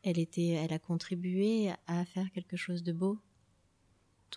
Elle, 0.03 0.19
était, 0.19 0.49
elle 0.49 0.73
a 0.73 0.79
contribué 0.79 1.73
à 1.87 2.05
faire 2.05 2.31
quelque 2.33 2.57
chose 2.57 2.83
de 2.83 2.93
beau. 2.93 3.19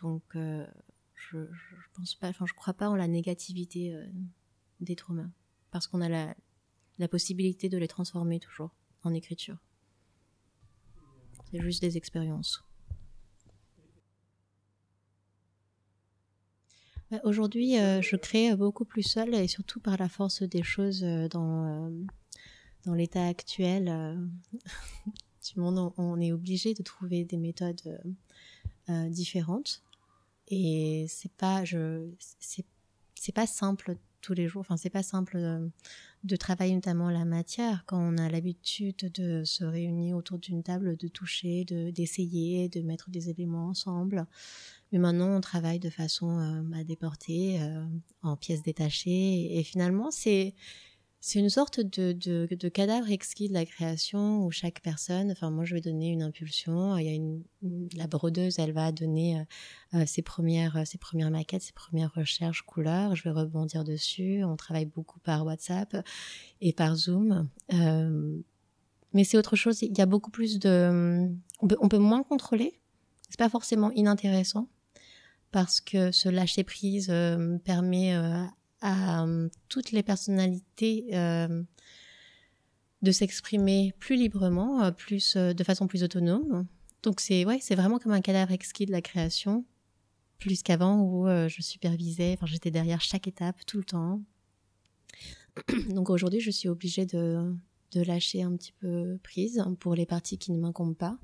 Donc, 0.01 0.23
euh, 0.35 0.65
je, 1.13 1.45
je, 1.51 1.75
pense 1.93 2.15
pas, 2.15 2.29
enfin, 2.29 2.45
je 2.45 2.53
crois 2.53 2.73
pas 2.73 2.89
en 2.89 2.95
la 2.95 3.07
négativité 3.07 3.93
des 4.79 4.95
traumas. 4.95 5.29
Parce 5.71 5.87
qu'on 5.87 6.01
a 6.01 6.09
la, 6.09 7.07
possibilité 7.07 7.69
de 7.69 7.77
les 7.77 7.87
transformer 7.87 8.39
toujours 8.39 8.71
en 9.03 9.13
écriture. 9.13 9.57
C'est 11.51 11.61
juste 11.61 11.81
des 11.81 11.95
expériences. 11.97 12.63
Bah, 17.09 17.19
aujourd'hui, 17.23 17.79
euh, 17.79 18.01
je 18.01 18.17
crée 18.17 18.53
beaucoup 18.55 18.83
plus 18.83 19.03
seule 19.03 19.33
et 19.33 19.47
surtout 19.47 19.79
par 19.79 19.97
la 19.97 20.09
force 20.09 20.43
des 20.43 20.63
choses 20.63 21.03
euh, 21.05 21.29
dans, 21.29 21.87
euh, 21.87 22.05
dans 22.85 22.93
l'état 22.93 23.25
actuel 23.25 24.19
du 25.53 25.59
monde. 25.59 25.93
On, 25.97 26.19
est 26.19 26.33
obligé 26.33 26.73
de 26.73 26.83
trouver 26.83 27.23
des 27.23 27.37
méthodes 27.37 28.01
différentes 29.09 29.83
et 30.47 31.05
c'est 31.09 31.31
pas, 31.33 31.65
je, 31.65 32.09
c'est 32.39 33.31
pas 33.33 33.47
simple 33.47 33.97
tous 34.27 34.33
les 34.33 34.49
jours. 34.49 34.59
Enfin, 34.59 34.75
c'est 34.75 34.89
pas 34.89 35.03
simple 35.03 35.37
de 36.25 36.35
travailler 36.35 36.75
notamment 36.75 37.09
la 37.09 37.23
matière 37.23 37.83
quand 37.85 37.97
on 37.97 38.17
a 38.17 38.29
l'habitude 38.29 39.09
de 39.13 39.45
se 39.45 39.63
réunir 39.63 40.17
autour 40.17 40.37
d'une 40.37 40.63
table, 40.63 40.97
de 40.97 41.07
toucher, 41.07 41.63
de 41.63 41.91
d'essayer, 41.91 42.67
de 42.67 42.81
mettre 42.81 43.09
des 43.09 43.29
éléments 43.29 43.67
ensemble. 43.67 44.27
Mais 44.91 44.99
maintenant, 44.99 45.37
on 45.37 45.39
travaille 45.39 45.79
de 45.79 45.89
façon 45.89 46.39
euh, 46.39 46.77
à 46.77 46.83
déporter 46.83 47.61
euh, 47.61 47.85
en 48.21 48.35
pièces 48.35 48.63
détachées. 48.63 49.57
Et 49.57 49.63
finalement, 49.63 50.11
c'est 50.11 50.53
c'est 51.19 51.39
une 51.39 51.49
sorte 51.49 51.79
de, 51.79 52.11
de, 52.13 52.69
cadavre 52.69 53.09
exquis 53.09 53.49
de 53.49 53.53
la 53.53 53.65
création 53.65 54.45
où 54.45 54.51
chaque 54.51 54.81
personne, 54.81 55.31
enfin 55.31 55.49
moi 55.49 55.65
je 55.65 55.73
vais 55.73 55.81
donner 55.81 56.09
une 56.09 56.21
impulsion, 56.21 56.95
il 56.97 57.05
y 57.05 57.09
a 57.09 57.13
une, 57.13 57.43
la 57.95 58.05
brodeuse, 58.07 58.59
elle 58.59 58.71
va 58.71 58.91
donner 58.91 59.39
euh, 59.39 59.43
euh, 59.95 60.05
ses 60.05 60.21
premières 60.21 60.85
ses 60.85 60.99
premières 60.99 61.31
maquettes, 61.31 61.63
ses 61.63 61.73
premières 61.73 62.13
recherches 62.13 62.61
couleurs, 62.61 63.15
je 63.15 63.23
vais 63.23 63.31
rebondir 63.31 63.83
dessus. 63.83 64.43
On 64.43 64.55
travaille 64.55 64.85
beaucoup 64.85 65.19
par 65.19 65.43
WhatsApp 65.45 65.97
et 66.61 66.71
par 66.71 66.95
Zoom, 66.95 67.49
euh, 67.73 68.37
mais 69.13 69.23
c'est 69.23 69.37
autre 69.37 69.55
chose. 69.55 69.81
Il 69.81 69.97
y 69.97 70.01
a 70.01 70.05
beaucoup 70.05 70.31
plus 70.31 70.59
de, 70.59 71.31
on 71.61 71.89
peut, 71.89 71.97
moins 71.97 72.21
contrôler. 72.21 72.79
C'est 73.29 73.39
pas 73.39 73.49
forcément 73.49 73.91
inintéressant 73.91 74.69
parce 75.51 75.81
que 75.81 76.11
ce 76.11 76.29
lâcher 76.29 76.63
prise 76.63 77.11
permet 77.65 78.15
à 78.81 79.23
euh, 79.23 79.49
toutes 79.69 79.91
les 79.91 80.03
personnalités 80.03 81.07
euh, 81.13 81.63
de 83.01 83.11
s'exprimer 83.11 83.93
plus 83.99 84.15
librement, 84.15 84.83
euh, 84.83 84.91
plus 84.91 85.35
de 85.35 85.63
façon 85.63 85.87
plus 85.87 86.03
autonome. 86.03 86.67
Donc 87.03 87.19
c'est 87.19 87.45
ouais, 87.45 87.59
c'est 87.61 87.75
vraiment 87.75 87.99
comme 87.99 88.11
un 88.11 88.21
cadavre 88.21 88.51
exquis 88.51 88.85
de 88.85 88.91
la 88.91 89.01
création, 89.01 89.65
plus 90.39 90.63
qu'avant 90.63 91.01
où 91.01 91.27
je 91.27 91.61
supervisais, 91.61 92.33
enfin 92.33 92.47
j'étais 92.47 92.71
derrière 92.71 93.01
chaque 93.01 93.27
étape 93.27 93.65
tout 93.65 93.77
le 93.77 93.83
temps. 93.83 94.21
Donc 95.89 96.09
aujourd'hui, 96.09 96.39
je 96.39 96.51
suis 96.51 96.69
obligée 96.69 97.05
de, 97.05 97.55
de 97.91 98.01
lâcher 98.01 98.43
un 98.43 98.55
petit 98.55 98.73
peu 98.73 99.19
prise 99.23 99.63
pour 99.79 99.95
les 99.95 100.05
parties 100.05 100.37
qui 100.37 100.51
ne 100.51 100.59
m'incombent 100.59 100.97
pas. 100.97 101.17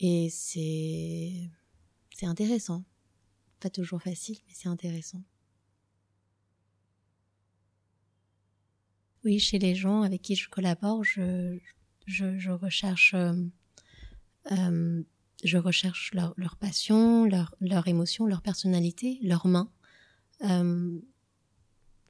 Et 0.00 0.28
c'est 0.30 1.50
c'est 2.14 2.26
intéressant. 2.26 2.84
Pas 3.60 3.70
toujours 3.70 4.02
facile, 4.02 4.38
mais 4.46 4.54
c'est 4.54 4.68
intéressant. 4.68 5.22
Oui, 9.26 9.40
chez 9.40 9.58
les 9.58 9.74
gens 9.74 10.02
avec 10.02 10.22
qui 10.22 10.36
je 10.36 10.48
collabore, 10.48 11.02
je, 11.02 11.58
je, 12.06 12.50
recherche, 12.52 13.12
euh, 13.12 13.34
euh, 14.52 15.02
je 15.42 15.58
recherche 15.58 16.14
leur, 16.14 16.32
leur 16.36 16.54
passion, 16.54 17.24
leur, 17.24 17.52
leur, 17.60 17.88
émotion, 17.88 18.26
leur 18.26 18.40
personnalité, 18.40 19.18
leurs 19.24 19.48
mains. 19.48 19.68
Euh, 20.42 21.00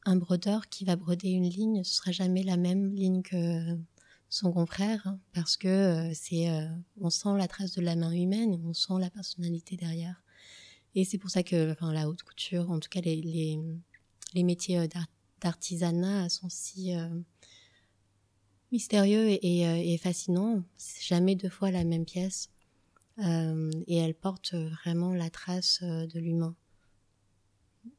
un 0.04 0.16
brodeur 0.16 0.68
qui 0.68 0.84
va 0.84 0.96
broder 0.96 1.30
une 1.30 1.48
ligne, 1.48 1.84
ce 1.84 1.94
sera 1.94 2.12
jamais 2.12 2.42
la 2.42 2.58
même 2.58 2.92
ligne 2.94 3.22
que 3.22 3.78
son 4.28 4.52
confrère, 4.52 5.06
hein, 5.06 5.18
parce 5.32 5.56
que 5.56 6.10
c'est, 6.12 6.50
on 7.00 7.08
sent 7.08 7.38
la 7.38 7.48
trace 7.48 7.72
de 7.72 7.80
la 7.80 7.96
main 7.96 8.12
humaine, 8.12 8.60
on 8.62 8.74
sent 8.74 9.00
la 9.00 9.08
personnalité 9.08 9.78
derrière. 9.78 10.22
Et 10.94 11.06
c'est 11.06 11.16
pour 11.16 11.30
ça 11.30 11.42
que, 11.42 11.72
enfin, 11.72 11.94
la 11.94 12.10
haute 12.10 12.24
couture, 12.24 12.70
en 12.70 12.78
tout 12.78 12.90
cas 12.90 13.00
les, 13.00 13.22
les, 13.22 13.58
les 14.34 14.42
métiers 14.42 14.86
d'art 14.86 15.06
d'artisanat 15.40 16.28
sont 16.28 16.48
si 16.48 16.94
euh, 16.96 17.08
mystérieux 18.72 19.28
et, 19.42 19.66
euh, 19.66 19.98
fascinants. 19.98 20.62
C'est 20.76 21.02
jamais 21.02 21.34
deux 21.34 21.48
fois 21.48 21.70
la 21.70 21.84
même 21.84 22.04
pièce. 22.04 22.50
Euh, 23.18 23.70
et 23.86 23.96
elle 23.96 24.14
porte 24.14 24.54
vraiment 24.54 25.14
la 25.14 25.30
trace 25.30 25.82
de 25.82 26.18
l'humain. 26.18 26.54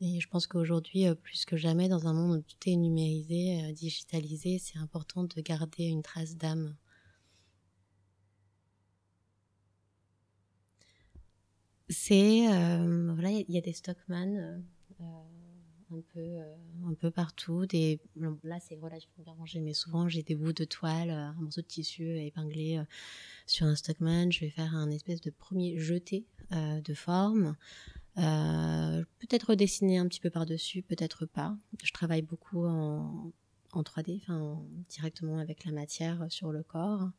Et 0.02 0.19
je 0.19 0.28
pense 0.28 0.47
qu'aujourd'hui, 0.47 1.06
plus 1.15 1.45
que 1.45 1.58
jamais, 1.58 1.88
dans 1.89 2.08
un 2.08 2.13
monde 2.13 2.38
où 2.38 2.41
tout 2.41 2.69
est 2.69 2.76
numérisé, 2.76 3.73
digitalisé, 3.73 4.60
c'est 4.60 4.78
important 4.78 5.23
de 5.23 5.41
garder 5.41 5.86
une 5.86 6.04
trace 6.04 6.36
d'âme. 6.36 6.76
C'est 11.89 12.39
il 12.39 13.45
y, 13.47 13.58
a 13.58 13.62
des 13.62 13.73
Stockman 13.73 14.62
un 15.91 16.02
peu, 16.13 16.19
euh, 16.19 16.56
un 16.86 16.93
peu 16.93 17.12
partout. 17.12 17.65
Des, 17.65 18.00
là, 18.43 18.60
c'est 18.60 18.76
relativement 18.76 19.23
bien 19.23 19.34
rangé, 19.34 19.60
mais 19.60 19.73
souvent, 19.73 20.08
j'ai 20.08 20.23
des 20.23 20.36
bouts 20.36 20.54
de 20.54 20.65
toile, 20.65 21.10
euh, 21.10 21.28
un 21.28 21.41
morceau 21.41 21.62
de 21.62 21.67
tissu 21.67 22.19
épinglé 22.19 22.78
euh, 22.78 22.84
sur 23.45 23.65
un 23.65 23.76
Stockman. 23.76 24.32
Je 24.32 24.41
vais 24.41 24.50
faire 24.50 24.76
un 24.76 24.89
espèce 24.91 25.21
de 25.21 25.30
premier 25.30 25.78
jeté 25.80 26.26
de 26.52 26.93
forme. 26.93 27.56
peut-être 28.15 29.56
dessiner 29.56 29.97
un 29.97 30.08
petit 30.08 30.21
peu 30.21 30.30
par-dessus, 30.30 30.82
peut-être 30.82 31.26
pas. 31.26 31.58
Je 31.84 31.91
travaille 31.91 32.21
beaucoup 32.21 32.65
en, 32.65 33.32
en 33.73 33.82
3D, 33.82 34.21
enfin 34.21 34.62
directement 34.89 35.39
avec 35.39 35.65
la 35.65 35.71
matière 35.71 36.26
sur 36.30 36.52
le 36.52 36.63
corps. 36.63 37.10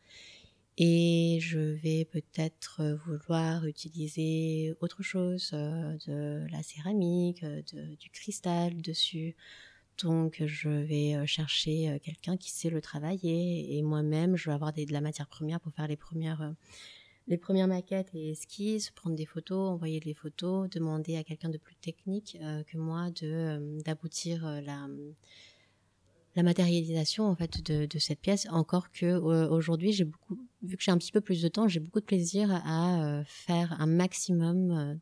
Et 0.81 1.38
je 1.41 1.59
vais 1.59 2.05
peut-être 2.05 2.97
vouloir 3.05 3.67
utiliser 3.67 4.75
autre 4.81 5.03
chose, 5.03 5.51
de 5.51 6.47
la 6.53 6.62
céramique, 6.62 7.45
du 7.45 8.11
cristal 8.11 8.81
dessus. 8.81 9.35
Donc 10.01 10.41
je 10.47 10.69
vais 10.69 11.27
chercher 11.27 11.99
quelqu'un 12.05 12.37
qui 12.37 12.53
sait 12.53 12.71
le 12.71 12.81
travailler 12.81 13.77
et 13.77 13.83
moi-même 13.83 14.37
je 14.37 14.51
vais 14.51 14.55
avoir 14.55 14.73
de 14.73 14.93
la 14.93 15.01
matière 15.01 15.27
première 15.27 15.61
pour 15.61 15.73
faire 15.73 15.88
les 15.88 15.97
premières 15.97 16.55
les 17.27 17.37
premières 17.37 17.67
maquettes 17.67 18.14
et 18.14 18.31
esquisses, 18.31 18.91
prendre 18.91 19.17
des 19.17 19.27
photos, 19.27 19.69
envoyer 19.71 20.01
les 20.01 20.14
photos, 20.14 20.71
demander 20.71 21.17
à 21.17 21.25
quelqu'un 21.25 21.51
de 21.51 21.59
plus 21.59 21.75
technique 21.75 22.38
que 22.69 22.79
moi 22.79 23.11
de 23.11 23.83
d'aboutir 23.83 24.47
la 24.62 24.87
la 26.38 26.44
matérialisation 26.44 27.27
en 27.27 27.35
fait 27.35 27.61
de, 27.68 27.98
cette 27.98 28.20
pièce. 28.20 28.46
Encore 28.51 28.92
que 28.92 29.16
aujourd'hui, 29.48 29.90
j'ai 29.92 30.05
beaucoup, 30.05 30.38
vu 30.62 30.77
que 30.77 30.83
j'ai 30.85 30.92
un 30.92 30.96
petit 30.96 31.11
peu 31.11 31.20
plus 31.20 31.42
de 31.42 31.48
temps, 31.48 31.66
j'ai 31.66 31.81
beaucoup 31.81 31.98
de 31.98 32.05
plaisir 32.05 32.48
à, 32.64 33.03
euh, 33.03 33.24
faire 33.27 33.77
un 33.81 33.87
maximum 33.87 35.01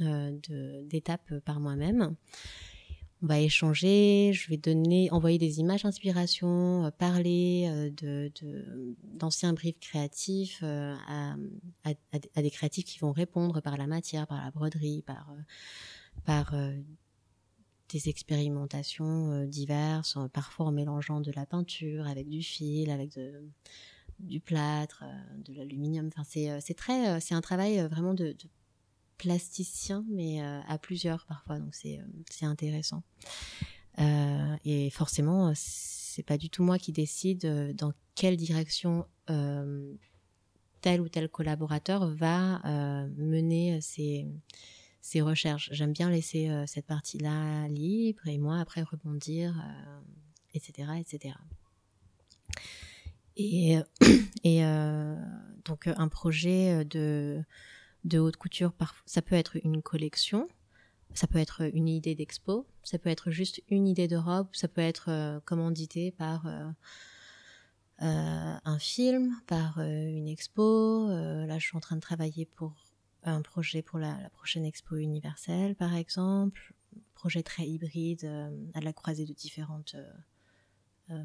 euh, 0.00 0.80
d'étapes 0.84 1.40
par 1.44 1.60
moi-même. 1.60 2.16
On 3.20 3.26
va 3.26 3.38
échanger, 3.38 4.30
je 4.32 4.48
vais 4.48 4.56
donner, 4.56 5.10
envoyer 5.10 5.36
des 5.36 5.60
images 5.60 5.82
d'inspiration, 5.82 6.86
euh, 6.86 6.90
parler 6.90 7.90
de 7.94 8.32
d'anciens 9.02 9.52
briefs 9.52 9.80
créatifs 9.80 10.62
à, 10.62 11.34
à, 11.84 12.42
des 12.42 12.50
créatifs 12.50 12.86
qui 12.86 12.98
vont 12.98 13.12
répondre 13.12 13.60
par 13.60 13.76
la 13.76 13.86
matière, 13.86 14.26
par 14.26 14.42
la 14.42 14.50
broderie, 14.50 15.02
par 15.02 15.34
par 16.24 16.54
des 17.88 18.08
expérimentations 18.08 19.32
euh, 19.32 19.46
diverses, 19.46 20.16
euh, 20.16 20.28
parfois 20.28 20.66
en 20.66 20.72
mélangeant 20.72 21.20
de 21.20 21.32
la 21.32 21.46
peinture 21.46 22.06
avec 22.06 22.28
du 22.28 22.42
fil, 22.42 22.90
avec 22.90 23.18
du 24.18 24.40
plâtre, 24.40 25.04
euh, 25.06 25.42
de 25.44 25.54
l'aluminium. 25.54 26.08
Enfin, 26.08 26.24
c'est 26.24 26.74
très, 26.74 27.20
c'est 27.20 27.34
un 27.34 27.40
travail 27.40 27.80
vraiment 27.88 28.14
de, 28.14 28.36
plasticien, 29.16 30.04
mais 30.08 30.40
à 30.40 30.78
plusieurs 30.78 31.26
parfois, 31.26 31.58
donc 31.58 31.74
c'est 31.74 31.98
intéressant. 32.42 33.02
et 33.98 34.90
forcément, 34.90 35.52
c'est 35.56 36.22
pas 36.22 36.38
du 36.38 36.50
tout 36.50 36.62
moi 36.62 36.78
qui 36.78 36.92
décide 36.92 37.74
dans 37.74 37.92
quelle 38.14 38.36
direction 38.36 39.04
tel 39.26 41.00
ou 41.00 41.08
tel 41.08 41.28
collaborateur 41.28 42.06
va 42.14 42.60
mener 43.16 43.80
ses 43.80 44.28
ces 45.00 45.20
recherches. 45.20 45.68
J'aime 45.72 45.92
bien 45.92 46.10
laisser 46.10 46.48
euh, 46.48 46.64
cette 46.66 46.86
partie-là 46.86 47.68
libre 47.68 48.26
et 48.26 48.38
moi 48.38 48.58
après 48.58 48.82
rebondir, 48.82 49.54
etc., 50.54 50.88
euh, 50.90 50.94
etc. 50.94 51.34
Et, 54.44 54.64
euh, 54.64 55.16
donc 55.64 55.86
un 55.86 56.08
projet 56.08 56.84
de, 56.84 57.40
de 58.02 58.18
haute 58.18 58.36
couture, 58.36 58.72
ça 59.06 59.22
peut 59.22 59.36
être 59.36 59.56
une 59.64 59.80
collection, 59.80 60.48
ça 61.14 61.28
peut 61.28 61.38
être 61.38 61.62
une 61.72 61.86
idée 61.88 62.16
d'expo, 62.16 62.66
ça 62.82 62.98
peut 62.98 63.10
être 63.10 63.30
juste 63.30 63.62
une 63.68 63.86
idée 63.86 64.08
de 64.08 64.16
robe, 64.16 64.48
ça 64.52 64.66
peut 64.66 64.80
être 64.80 65.40
commandité 65.44 66.10
par 66.10 66.48
un 68.00 68.78
film, 68.80 69.36
par 69.46 69.78
une 69.78 70.26
expo. 70.26 71.06
là, 71.08 71.58
je 71.60 71.64
suis 71.64 71.76
en 71.76 71.80
train 71.80 71.96
de 71.96 72.00
travailler 72.00 72.44
pour 72.44 72.87
un 73.32 73.42
projet 73.42 73.82
pour 73.82 73.98
la, 73.98 74.14
prochaine 74.30 74.64
expo 74.64 74.96
universelle, 74.96 75.74
par 75.74 75.94
exemple, 75.94 76.74
projet 77.14 77.42
très 77.42 77.66
hybride 77.68 78.24
euh, 78.24 78.66
à 78.74 78.80
la 78.80 78.92
croisée 78.92 79.26
de 79.26 79.32
différentes, 79.32 79.94
euh, 79.94 80.12
euh, 81.10 81.24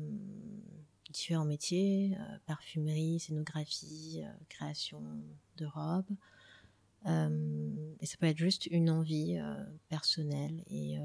différents 1.12 1.46
métiers, 1.46 2.18
parfumerie, 2.46 3.20
scénographie, 3.20 4.24
création 4.50 5.04
de 5.58 5.66
robes. 5.66 6.10
et 7.06 8.06
ça 8.06 8.18
peut 8.18 8.26
être 8.26 8.38
juste 8.38 8.66
une 8.68 8.90
envie 8.90 9.38
personnelle 9.90 10.64
et 10.68 10.98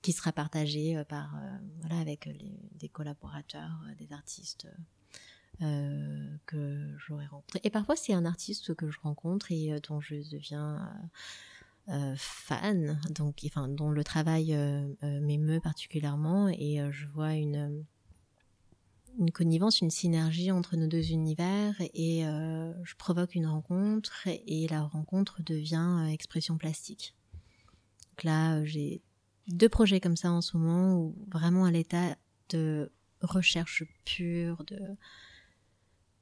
qui 0.00 0.12
sera 0.12 0.32
partagée 0.32 1.02
par, 1.08 1.36
voilà, 1.80 1.98
avec 1.98 2.30
des 2.78 2.88
collaborateurs, 2.88 3.84
des 3.98 4.12
artistes 4.12 4.68
euh, 5.60 6.36
que 6.46 6.94
j'aurais 6.98 7.26
rencontré. 7.26 7.60
Et 7.64 7.70
parfois, 7.70 7.96
c'est 7.96 8.12
un 8.12 8.24
artiste 8.24 8.76
que 8.76 8.90
je 8.90 9.00
rencontre 9.00 9.50
et 9.50 9.72
euh, 9.72 9.80
dont 9.88 10.00
je 10.00 10.14
deviens 10.30 10.88
euh, 11.88 12.14
fan, 12.16 13.00
donc, 13.10 13.40
enfin, 13.44 13.66
dont 13.66 13.90
le 13.90 14.04
travail 14.04 14.56
m'émeut 15.02 15.58
particulièrement 15.58 16.48
et 16.48 16.80
je 16.92 17.06
vois 17.08 17.34
une, 17.34 17.84
une 19.18 19.32
connivence, 19.32 19.80
une 19.80 19.90
synergie 19.90 20.52
entre 20.52 20.76
nos 20.76 20.86
deux 20.86 21.10
univers 21.10 21.74
et 21.80 22.22
je 22.22 22.94
provoque 22.96 23.34
une 23.34 23.46
rencontre 23.46 24.26
et 24.26 24.68
la 24.68 24.82
rencontre 24.82 25.42
devient 25.42 26.08
expression 26.12 26.56
plastique. 26.58 27.14
Donc 28.10 28.24
là, 28.24 28.64
j'ai 28.64 29.00
deux 29.48 29.70
projets 29.70 29.98
comme 29.98 30.16
ça 30.16 30.30
en 30.30 30.42
ce 30.42 30.56
moment 30.56 30.94
où 30.94 31.16
vraiment 31.26 31.64
à 31.64 31.70
l'état 31.70 32.16
de 32.50 32.92
recherche 33.22 33.82
pure, 34.04 34.62
de 34.64 34.78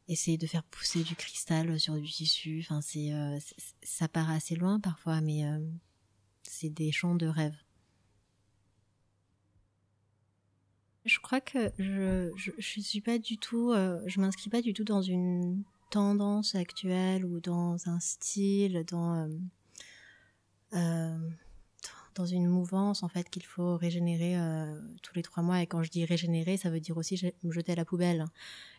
essayer 0.08 0.38
de 0.38 0.46
faire 0.46 0.62
pousser 0.64 1.02
du 1.02 1.16
cristal 1.16 1.78
sur 1.80 1.94
du 1.94 2.08
tissu. 2.08 2.60
Enfin, 2.62 2.80
c'est, 2.80 3.12
euh, 3.12 3.38
ça 3.82 4.08
part 4.08 4.30
assez 4.30 4.54
loin 4.56 4.80
parfois, 4.80 5.20
mais 5.20 5.44
euh, 5.44 5.58
c'est 6.42 6.70
des 6.70 6.92
champs 6.92 7.14
de 7.14 7.26
rêve. 7.26 7.56
Je 11.04 11.20
crois 11.20 11.40
que 11.40 11.70
je, 11.78 12.32
je, 12.36 12.80
suis 12.80 13.00
pas 13.00 13.18
du 13.18 13.38
tout, 13.38 13.70
euh, 13.70 14.00
je 14.06 14.20
m'inscris 14.20 14.50
pas 14.50 14.60
du 14.60 14.72
tout 14.74 14.82
dans 14.82 15.02
une 15.02 15.62
tendance 15.90 16.56
actuelle 16.56 17.24
ou 17.24 17.38
dans 17.40 17.88
un 17.88 18.00
style, 18.00 18.84
dans 18.88 19.28
dans 22.16 22.26
une 22.26 22.48
mouvance 22.48 23.02
en 23.02 23.08
fait 23.08 23.28
qu'il 23.30 23.44
faut 23.44 23.76
régénérer 23.76 24.36
euh, 24.36 24.74
tous 25.02 25.14
les 25.14 25.22
trois 25.22 25.42
mois. 25.42 25.62
Et 25.62 25.66
quand 25.66 25.82
je 25.82 25.90
dis 25.90 26.04
régénérer, 26.04 26.56
ça 26.56 26.70
veut 26.70 26.80
dire 26.80 26.96
aussi 26.96 27.16
jeter 27.16 27.72
à 27.72 27.74
la 27.74 27.84
poubelle. 27.84 28.24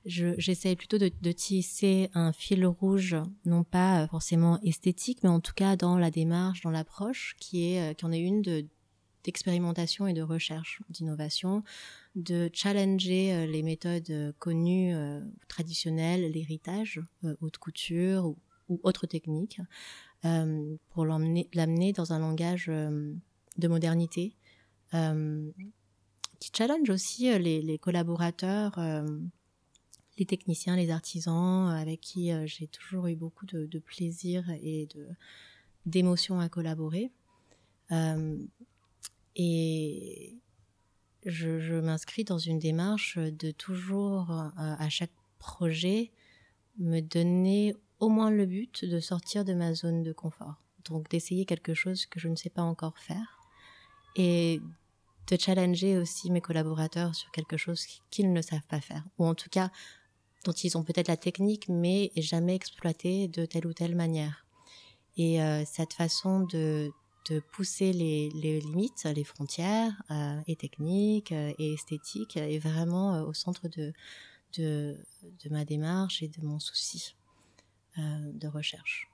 J'essaie 0.06 0.76
plutôt 0.76 0.98
de, 0.98 1.32
tisser 1.32 2.10
un 2.14 2.34
fil 2.34 2.66
rouge, 2.66 3.16
non 3.46 3.64
pas 3.64 4.04
euh, 4.04 4.08
forcément 4.08 4.60
esthétique, 4.62 5.20
mais 5.24 5.30
en 5.30 5.40
tout 5.40 5.54
cas 5.54 5.76
dans 5.76 5.98
la 5.98 6.12
démarche, 6.12 6.62
dans 6.62 6.72
l'approche, 6.72 7.36
qui 7.40 7.72
est 7.72 7.92
euh, 7.92 7.94
qui 7.94 8.06
en 8.06 8.12
est 8.12 8.20
une 8.20 8.42
de 8.42 8.66
d'expérimentation 9.24 10.08
et 10.08 10.14
de 10.14 10.22
recherche, 10.22 10.82
d'innovation, 10.90 11.62
de 12.16 12.50
challenger 12.54 13.46
les 13.46 13.62
méthodes 13.62 14.34
connues, 14.40 14.96
traditionnelles, 15.50 16.32
l'héritage, 16.32 17.02
haute 17.42 17.58
couture 17.58 18.26
ou, 18.26 18.38
ou 18.70 18.80
autres 18.84 19.06
techniques, 19.06 19.60
pour 20.22 21.06
l'amener 21.06 21.92
dans 21.92 22.14
un 22.14 22.20
langage 22.20 22.72
de 23.58 23.68
modernité, 23.68 24.36
euh, 24.94 25.52
qui 26.40 26.52
challenge 26.56 26.90
aussi 26.90 27.32
euh, 27.32 27.38
les, 27.38 27.78
collaborateurs, 27.80 28.78
euh, 28.78 29.06
les 30.18 30.26
techniciens, 30.26 30.76
les 30.76 30.92
artisans, 30.92 31.70
avec 31.70 32.02
qui 32.02 32.32
j'ai 32.46 32.68
toujours 32.68 33.08
eu 33.08 33.16
beaucoup 33.16 33.46
de, 33.46 33.80
plaisir 33.80 34.50
et 34.62 34.88
d'émotion 35.86 36.40
à 36.40 36.50
collaborer. 36.50 37.12
et 39.36 40.38
je, 41.26 41.80
m'inscris 41.80 42.24
dans 42.24 42.40
une 42.40 42.60
démarche 42.60 43.18
de 43.18 43.52
toujours, 43.52 44.32
à 44.58 44.90
chaque 44.90 45.12
projet, 45.38 46.12
me 46.80 47.00
donner 47.00 47.76
au 48.00 48.10
moins 48.10 48.32
le 48.32 48.48
but 48.48 48.86
de 48.86 49.00
sortir 49.00 49.46
de 49.46 49.54
ma 49.54 49.76
zone 49.76 50.02
de 50.02 50.14
confort. 50.14 50.56
Donc 50.86 51.10
d'essayer 51.10 51.46
quelque 51.46 51.76
chose 51.76 52.08
que 52.08 52.20
je 52.20 52.28
ne 52.28 52.36
sais 52.36 52.50
pas 52.50 52.64
encore 52.64 52.98
faire 52.98 53.37
et 54.16 54.62
de 55.28 55.38
challenger 55.38 55.98
aussi 55.98 56.32
mes 56.32 56.42
collaborateurs 56.42 57.14
sur 57.16 57.30
quelque 57.32 57.58
chose 57.58 57.86
qu'ils 58.10 58.32
ne 58.32 58.42
savent 58.42 58.66
pas 58.70 58.82
faire, 58.82 59.04
ou 59.18 59.26
en 59.26 59.36
tout 59.36 59.50
cas 59.50 59.70
dont 60.46 60.54
ils 60.54 60.78
ont 60.78 60.84
peut-être 60.84 61.10
la 61.10 61.18
technique, 61.18 61.68
mais 61.68 62.12
jamais 62.16 62.56
exploité 62.56 63.28
de 63.28 63.46
telle 63.46 63.68
ou 63.68 63.74
telle 63.74 63.96
manière. 63.96 64.46
Et 65.18 65.42
euh, 65.42 65.64
cette 65.66 65.94
façon 65.94 66.42
de, 66.42 66.92
de 67.30 67.40
pousser 67.40 67.92
les, 67.92 68.30
limites, 68.62 69.04
les 69.04 69.24
frontières, 69.24 69.92
euh, 70.12 70.40
et 70.48 70.56
techniques 70.56 71.32
euh, 71.32 71.54
et 71.58 71.74
esthétiques, 71.74 72.38
est 72.38 72.60
vraiment 72.60 73.24
au 73.24 73.34
centre 73.34 73.68
de, 73.68 73.94
de, 74.58 74.96
ma 75.50 75.66
démarche 75.66 76.24
et 76.24 76.30
de 76.30 76.42
mon 76.46 76.60
souci 76.60 77.16
de 77.98 78.48
recherche. 78.48 79.07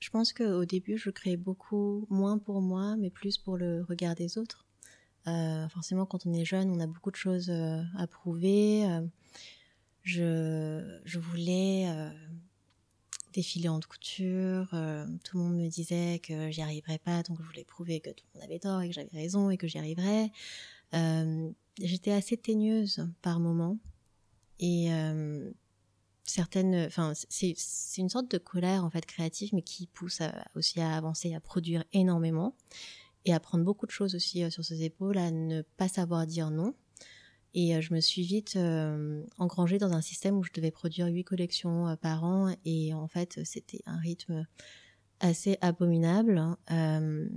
Je 0.00 0.08
pense 0.08 0.32
qu'au 0.32 0.64
début, 0.64 0.96
je 0.96 1.10
créais 1.10 1.36
beaucoup 1.36 2.06
moins 2.08 2.38
pour 2.38 2.62
moi, 2.62 2.96
mais 2.96 3.10
plus 3.10 3.36
pour 3.36 3.58
le 3.58 3.82
regard 3.82 4.14
des 4.14 4.38
autres. 4.38 4.66
Euh, 5.26 5.68
forcément, 5.68 6.06
quand 6.06 6.26
on 6.26 6.32
est 6.32 6.46
jeune, 6.46 6.70
on 6.70 6.80
a 6.80 6.86
beaucoup 6.86 7.10
de 7.10 7.16
choses 7.16 7.50
euh, 7.50 7.82
à 7.96 8.06
prouver. 8.06 8.86
Euh, 8.86 9.02
je, 10.02 10.98
je, 11.04 11.18
voulais 11.18 11.86
défiler 13.34 13.68
en 13.68 13.78
couture. 13.80 14.70
tout 14.70 15.36
le 15.36 15.44
monde 15.44 15.56
me 15.56 15.68
disait 15.68 16.20
que 16.20 16.50
j'y 16.50 16.62
arriverais 16.62 16.98
pas, 16.98 17.22
donc 17.22 17.38
je 17.38 17.46
voulais 17.46 17.64
prouver 17.64 18.00
que 18.00 18.08
tout 18.08 18.24
le 18.32 18.40
monde 18.40 18.50
avait 18.50 18.58
tort 18.58 18.80
et 18.80 18.88
que 18.88 18.94
j'avais 18.94 19.10
raison 19.12 19.50
et 19.50 19.58
que 19.58 19.68
j'y 19.68 19.78
arriverais. 19.78 20.32
j'étais 21.78 22.12
assez 22.12 22.38
teigneuse 22.38 23.06
par 23.20 23.40
moments. 23.40 23.76
Et 24.58 24.88
certaines, 26.30 26.86
enfin, 26.86 27.12
c'est 27.14 27.54
une 27.98 28.08
sorte 28.08 28.30
de 28.30 28.38
colère 28.38 28.84
en 28.84 28.90
fait 28.90 29.04
créative, 29.06 29.50
mais 29.52 29.62
qui 29.62 29.86
pousse 29.86 30.20
aussi 30.54 30.80
à 30.80 30.96
avancer, 30.96 31.34
à 31.34 31.40
produire 31.40 31.84
énormément 31.92 32.54
et 33.24 33.34
à 33.34 33.40
prendre 33.40 33.64
beaucoup 33.64 33.86
de 33.86 33.90
choses 33.90 34.14
aussi 34.14 34.50
sur 34.50 34.64
ses 34.64 34.82
épaules, 34.82 35.18
à 35.18 35.30
ne 35.30 35.62
pas 35.76 35.88
savoir 35.88 36.26
dire 36.26 36.50
non. 36.50 36.74
Et 37.52 37.80
je 37.82 37.92
me 37.92 38.00
suis 38.00 38.22
vite 38.22 38.58
engrangée 39.36 39.78
dans 39.78 39.92
un 39.92 40.00
système 40.00 40.36
où 40.36 40.44
je 40.44 40.52
devais 40.54 40.70
produire 40.70 41.06
huit 41.08 41.24
collections 41.24 41.96
par 42.00 42.24
an, 42.24 42.54
et 42.64 42.94
en 42.94 43.08
fait, 43.08 43.40
c'était 43.44 43.82
un 43.86 43.98
rythme 43.98 44.46
assez 45.20 45.58
abominable. 45.60 46.38
Hein, 46.68 47.28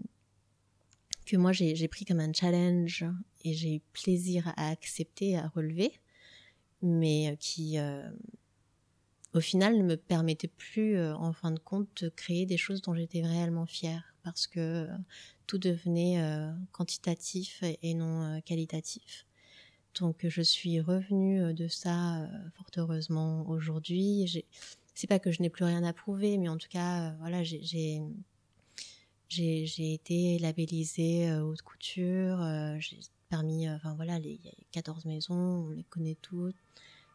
que 1.25 1.38
moi 1.38 1.51
j'ai 1.51 1.88
pris 1.88 2.06
comme 2.06 2.19
un 2.19 2.34
challenge 2.34 3.06
et 3.43 3.53
j'ai 3.53 3.75
eu 3.75 3.82
plaisir 3.93 4.53
à 4.58 4.69
accepter, 4.69 5.38
à 5.38 5.47
relever, 5.47 5.93
mais 6.82 7.32
euh, 7.32 7.36
qui 7.38 7.77
euh, 7.77 8.10
au 9.33 9.39
final 9.39 9.77
ne 9.77 9.83
me 9.83 9.97
permettait 9.97 10.47
plus 10.47 10.95
euh, 10.95 11.15
en 11.15 11.33
fin 11.33 11.51
de 11.51 11.59
compte 11.59 12.03
de 12.03 12.09
créer 12.09 12.45
des 12.45 12.57
choses 12.57 12.81
dont 12.81 12.93
j'étais 12.93 13.21
réellement 13.21 13.65
fière 13.65 14.15
parce 14.23 14.47
que 14.47 14.87
tout 15.47 15.57
devenait 15.57 16.17
quantitatif 16.71 17.61
et 17.81 17.93
non 17.93 18.39
qualitatif. 18.45 19.25
Donc 19.99 20.25
je 20.25 20.41
suis 20.41 20.79
revenue 20.79 21.53
de 21.53 21.67
ça 21.67 22.29
fort 22.55 22.67
heureusement 22.77 23.45
aujourd'hui. 23.49 24.45
C'est 24.95 25.07
pas 25.07 25.19
que 25.19 25.31
je 25.31 25.41
n'ai 25.41 25.49
plus 25.49 25.65
rien 25.65 25.83
à 25.83 25.91
prouver, 25.91 26.37
mais 26.37 26.47
en 26.47 26.57
tout 26.57 26.69
cas, 26.69 27.11
voilà, 27.19 27.43
j'ai 27.43 28.01
été 29.93 30.39
labellisée 30.39 31.29
euh, 31.29 31.43
haute 31.43 31.61
couture. 31.61 32.41
Euh, 32.41 32.75
j'ai 32.79 32.99
parmi, 33.29 33.67
euh, 33.67 33.75
enfin 33.75 33.93
voilà, 33.95 34.19
les 34.19 34.39
14 34.71 35.05
maisons, 35.05 35.33
on 35.33 35.69
les 35.69 35.83
connaît 35.83 36.17
toutes. 36.21 36.55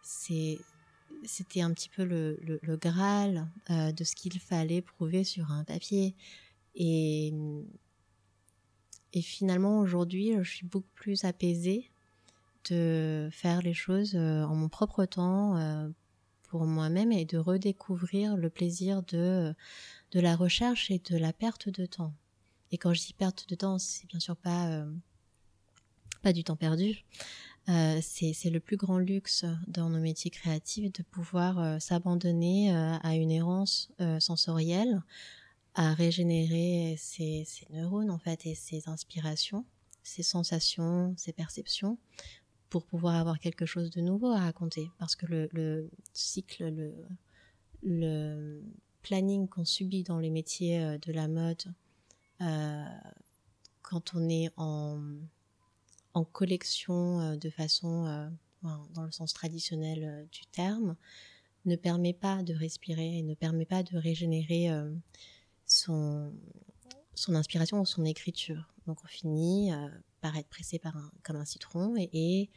C'est 0.02 0.58
c'était 1.24 1.60
un 1.60 1.72
petit 1.72 1.88
peu 1.88 2.04
le, 2.04 2.38
le, 2.42 2.76
graal 2.76 3.48
de 3.68 4.04
ce 4.04 4.14
qu'il 4.14 4.38
fallait 4.38 4.82
prouver 4.82 5.24
sur 5.24 5.50
un 5.50 5.64
papier. 5.64 6.14
Et, 6.74 7.32
et 9.12 9.22
finalement, 9.22 9.80
aujourd'hui, 9.80 10.34
je 10.42 10.50
suis 10.50 10.66
beaucoup 10.66 10.92
plus 10.94 11.24
apaisée 11.24 11.90
de 12.70 13.28
faire 13.32 13.62
les 13.62 13.74
choses 13.74 14.16
en 14.16 14.54
mon 14.54 14.68
propre 14.68 15.04
temps 15.04 15.90
pour 16.48 16.64
moi-même 16.64 17.12
et 17.12 17.24
de 17.24 17.38
redécouvrir 17.38 18.36
le 18.36 18.50
plaisir 18.50 19.02
de 19.02 19.54
de 20.12 20.20
la 20.20 20.36
recherche 20.36 20.90
et 20.90 20.98
de 20.98 21.16
la 21.16 21.32
perte 21.32 21.68
de 21.68 21.86
temps. 21.86 22.14
Et 22.70 22.78
quand 22.78 22.92
je 22.94 23.00
dis 23.00 23.12
perte 23.12 23.48
de 23.48 23.54
temps, 23.54 23.78
c'est 23.78 24.06
bien 24.06 24.20
sûr 24.20 24.36
pas, 24.36 24.68
euh, 24.68 24.90
pas 26.22 26.32
du 26.32 26.44
temps 26.44 26.56
perdu. 26.56 27.04
Euh, 27.68 27.98
c'est 28.00 28.50
le 28.50 28.60
plus 28.60 28.76
grand 28.76 28.98
luxe 28.98 29.44
dans 29.66 29.90
nos 29.90 30.00
métiers 30.00 30.30
créatifs 30.30 30.90
de 30.92 31.02
pouvoir 31.02 31.58
euh, 31.58 31.78
s'abandonner 31.78 32.74
à 32.74 33.14
une 33.14 33.30
errance 33.30 33.90
sensorielle, 34.20 35.02
à 35.74 35.94
régénérer 35.94 36.96
ses, 36.98 37.46
neurones 37.70 38.10
en 38.10 38.18
fait 38.18 38.46
et 38.46 38.54
ses 38.54 38.88
inspirations, 38.88 39.64
ses 40.02 40.22
sensations, 40.22 41.14
ses 41.16 41.32
perceptions, 41.32 41.98
pour 42.70 42.84
pouvoir 42.84 43.16
avoir 43.16 43.38
quelque 43.38 43.66
chose 43.66 43.90
de 43.90 44.00
nouveau 44.00 44.30
à 44.32 44.40
raconter. 44.40 44.90
Parce 44.98 45.16
que 45.16 45.26
le, 45.26 45.48
le 45.52 45.90
cycle, 46.12 46.92
le, 47.82 48.62
planning 49.02 49.48
qu'on 49.48 49.64
subit 49.64 50.02
dans 50.02 50.18
les 50.18 50.30
métiers 50.30 50.82
euh, 50.82 50.98
de 50.98 51.12
la 51.12 51.28
mode 51.28 51.62
euh, 52.40 52.84
quand 53.82 54.12
on 54.14 54.28
est 54.28 54.50
en, 54.56 55.00
en 56.18 56.24
collection 56.24 57.20
euh, 57.20 57.36
de 57.36 57.50
façon, 57.50 58.30
dans 58.62 59.04
le 59.04 59.12
sens 59.12 59.32
traditionnel 59.32 60.28
du 60.32 60.46
terme, 60.46 60.96
ne 61.64 61.76
permet 61.76 62.12
pas 62.12 62.42
de 62.42 62.54
respirer 62.54 63.18
et 63.18 63.22
ne 63.22 63.34
permet 63.34 63.66
pas 63.66 63.82
de 63.82 63.96
régénérer 63.96 64.68
son, 65.66 66.32
son 67.14 67.34
inspiration 67.34 67.80
ou 67.80 67.86
son 67.86 68.04
écriture. 68.04 68.74
Donc 68.86 68.98
on 69.04 69.06
finit 69.06 69.70
par 70.20 70.36
être 70.36 70.48
pressé 70.48 70.78
par 70.78 70.96
un, 70.96 71.10
comme 71.22 71.36
un 71.36 71.44
citron 71.44 71.94
et, 71.96 72.50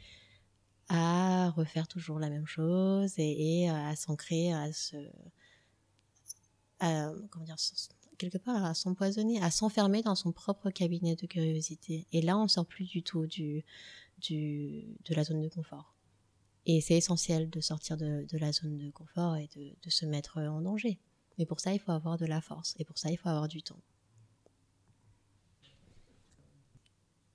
à 0.88 1.50
refaire 1.50 1.86
toujours 1.86 2.18
la 2.18 2.28
même 2.28 2.46
chose 2.46 3.14
et, 3.18 3.62
et 3.62 3.70
à 3.70 3.94
s'ancrer, 3.94 4.52
à 4.52 4.72
se, 4.72 4.96
à, 6.82 7.12
comment 7.30 7.44
dire, 7.44 7.58
quelque 8.22 8.38
part 8.38 8.64
à 8.64 8.74
s'empoisonner, 8.74 9.42
à 9.42 9.50
s'enfermer 9.50 10.02
dans 10.02 10.14
son 10.14 10.32
propre 10.32 10.70
cabinet 10.70 11.16
de 11.16 11.26
curiosité. 11.26 12.06
Et 12.12 12.22
là, 12.22 12.38
on 12.38 12.46
sort 12.46 12.66
plus 12.66 12.84
du 12.84 13.02
tout 13.02 13.26
du, 13.26 13.64
du, 14.18 14.84
de 15.04 15.14
la 15.14 15.24
zone 15.24 15.40
de 15.40 15.48
confort. 15.48 15.94
Et 16.64 16.80
c'est 16.80 16.94
essentiel 16.94 17.50
de 17.50 17.60
sortir 17.60 17.96
de, 17.96 18.24
la 18.32 18.52
zone 18.52 18.78
de 18.78 18.90
confort 18.90 19.36
et 19.36 19.48
de, 19.56 19.72
de, 19.82 19.90
se 19.90 20.06
mettre 20.06 20.38
en 20.38 20.60
danger. 20.60 20.98
Mais 21.38 21.46
pour 21.46 21.58
ça, 21.58 21.74
il 21.74 21.80
faut 21.80 21.90
avoir 21.90 22.16
de 22.16 22.26
la 22.26 22.40
force. 22.40 22.74
Et 22.78 22.84
pour 22.84 22.96
ça, 22.96 23.10
il 23.10 23.16
faut 23.16 23.28
avoir 23.28 23.48
du 23.48 23.62
temps. 23.62 23.80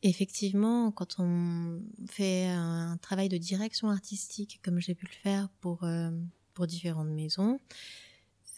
Effectivement, 0.03 0.91
quand 0.91 1.19
on 1.19 1.81
fait 2.09 2.45
un 2.47 2.97
travail 3.01 3.27
de 3.27 3.37
direction 3.37 3.89
artistique, 3.89 4.61
comme 4.63 4.79
j'ai 4.79 4.95
pu 4.95 5.07
le 5.07 5.11
faire 5.11 5.49
pour, 5.59 5.83
euh, 5.83 6.11
pour 6.53 6.67
différentes 6.67 7.09
maisons, 7.09 7.59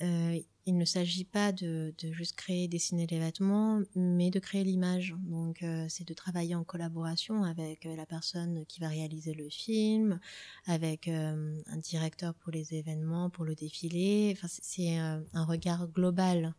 euh, 0.02 0.40
il 0.66 0.78
ne 0.78 0.86
s'agit 0.86 1.26
pas 1.26 1.52
de, 1.52 1.94
juste 2.12 2.36
créer, 2.36 2.68
dessiner 2.68 3.08
les 3.08 3.20
vêtements, 3.20 3.82
mais 3.96 4.30
de 4.30 4.40
créer 4.40 4.64
l'image. 4.64 5.16
Donc, 5.24 5.64
euh, 5.64 5.86
c'est 5.90 6.08
de 6.08 6.14
travailler 6.14 6.56
en 6.56 6.64
collaboration 6.64 7.44
avec 7.44 7.86
euh, 7.86 7.96
la 7.96 8.06
personne 8.06 8.66
qui 8.68 8.80
va 8.80 8.88
réaliser 8.88 9.34
le 9.34 9.50
film, 9.50 10.20
avec 10.68 11.08
un 11.08 11.78
directeur 11.78 12.34
pour 12.36 12.52
les 12.52 12.76
événements, 12.76 13.30
pour 13.30 13.46
le 13.46 13.56
défilé. 13.56 14.34
Enfin, 14.38 14.48
c'est 14.50 14.98
un 14.98 15.46
regard 15.46 15.88
global 15.88 16.54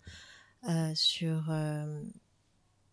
sur 0.94 1.50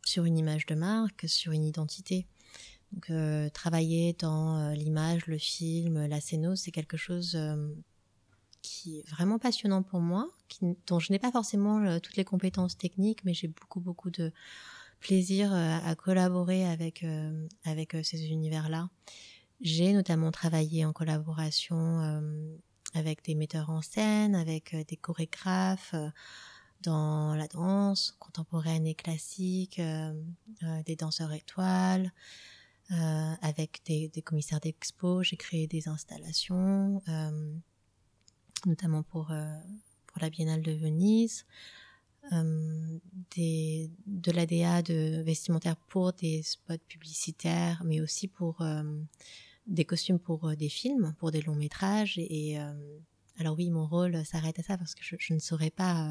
sur 0.06 0.24
une 0.24 0.38
image 0.38 0.66
de 0.68 0.76
marque, 0.76 1.28
sur 1.28 1.52
une 1.52 1.66
identité. 1.66 2.28
Donc, 2.94 3.12
travailler 3.54 4.14
dans 4.14 4.72
l'image, 4.72 5.26
le 5.26 5.38
film, 5.38 6.06
la 6.06 6.22
scéno, 6.22 6.56
c'est 6.56 6.72
quelque 6.72 6.96
chose 6.96 7.38
qui 8.67 8.99
est 8.99 9.10
vraiment 9.10 9.39
passionnant 9.39 9.82
pour 9.82 10.01
moi, 10.01 10.27
dont 10.88 10.99
je 10.99 11.13
n'ai 11.13 11.19
pas 11.19 11.32
forcément 11.32 11.80
euh, 11.80 11.99
toutes 11.99 12.17
les 12.17 12.25
compétences 12.25 12.77
techniques, 12.77 13.23
mais 13.23 13.34
j'ai 13.34 13.47
beaucoup 13.47 13.80
beaucoup 13.80 14.10
de 14.10 14.34
plaisir 14.99 15.53
euh, 15.53 15.77
à 15.86 15.95
collaborer 15.95 16.67
avec 16.67 17.03
euh, 17.03 17.47
avec 17.63 17.95
ces 18.03 18.27
univers-là. 18.27 18.89
J'ai 19.62 19.93
notamment 19.93 20.32
travaillé 20.32 20.86
en 20.86 20.93
collaboration 20.93 22.21
avec 22.93 23.23
des 23.23 23.34
metteurs 23.34 23.71
en 23.71 23.82
scène, 23.82 24.36
avec 24.36 24.75
des 24.88 24.97
chorégraphes 24.97 25.95
dans 26.84 27.34
la 27.34 27.47
danse 27.47 28.15
contemporaine 28.19 28.86
et 28.86 28.93
classique, 28.93 29.82
des 30.86 30.95
danseurs 30.95 31.34
étoiles, 31.34 32.13
avec 32.91 33.82
des, 33.88 34.10
des 34.10 34.21
commissaires 34.21 34.60
d'expo. 34.60 35.23
J'ai 35.23 35.38
créé 35.38 35.65
des 35.65 35.88
installations 35.88 37.01
notamment 38.65 39.04
pour, 39.04 39.32
euh, 39.32 39.46
pour 40.08 40.22
la 40.22 40.30
Biennale 40.30 40.62
de 40.62 40.72
Venise, 40.72 41.46
euh, 42.34 43.00
de 43.38 44.32
l'ADA 44.32 44.82
de 44.82 45.22
vestimentaire 45.22 45.78
pour 45.78 46.13
des 46.13 46.43
spots 46.43 46.78
publicitaires, 46.88 47.82
mais 47.86 48.02
aussi 48.02 48.28
pour 48.28 48.62
euh, 48.62 48.84
des 49.67 49.86
costumes 49.86 50.20
pour 50.20 50.56
des 50.56 50.70
films, 50.70 51.13
pour 51.20 51.32
des 51.32 51.41
longs 51.41 51.56
métrages. 51.56 52.17
Et, 52.17 52.58
alors 53.38 53.56
oui, 53.56 53.70
mon 53.70 53.86
rôle 53.86 54.26
s'arrête 54.26 54.60
à 54.60 54.63
ça 54.63 54.78
parce 54.78 54.96
que 54.96 55.04
je, 55.04 55.34
ne 55.34 55.39
saurais 55.39 55.70
pas, 55.70 56.10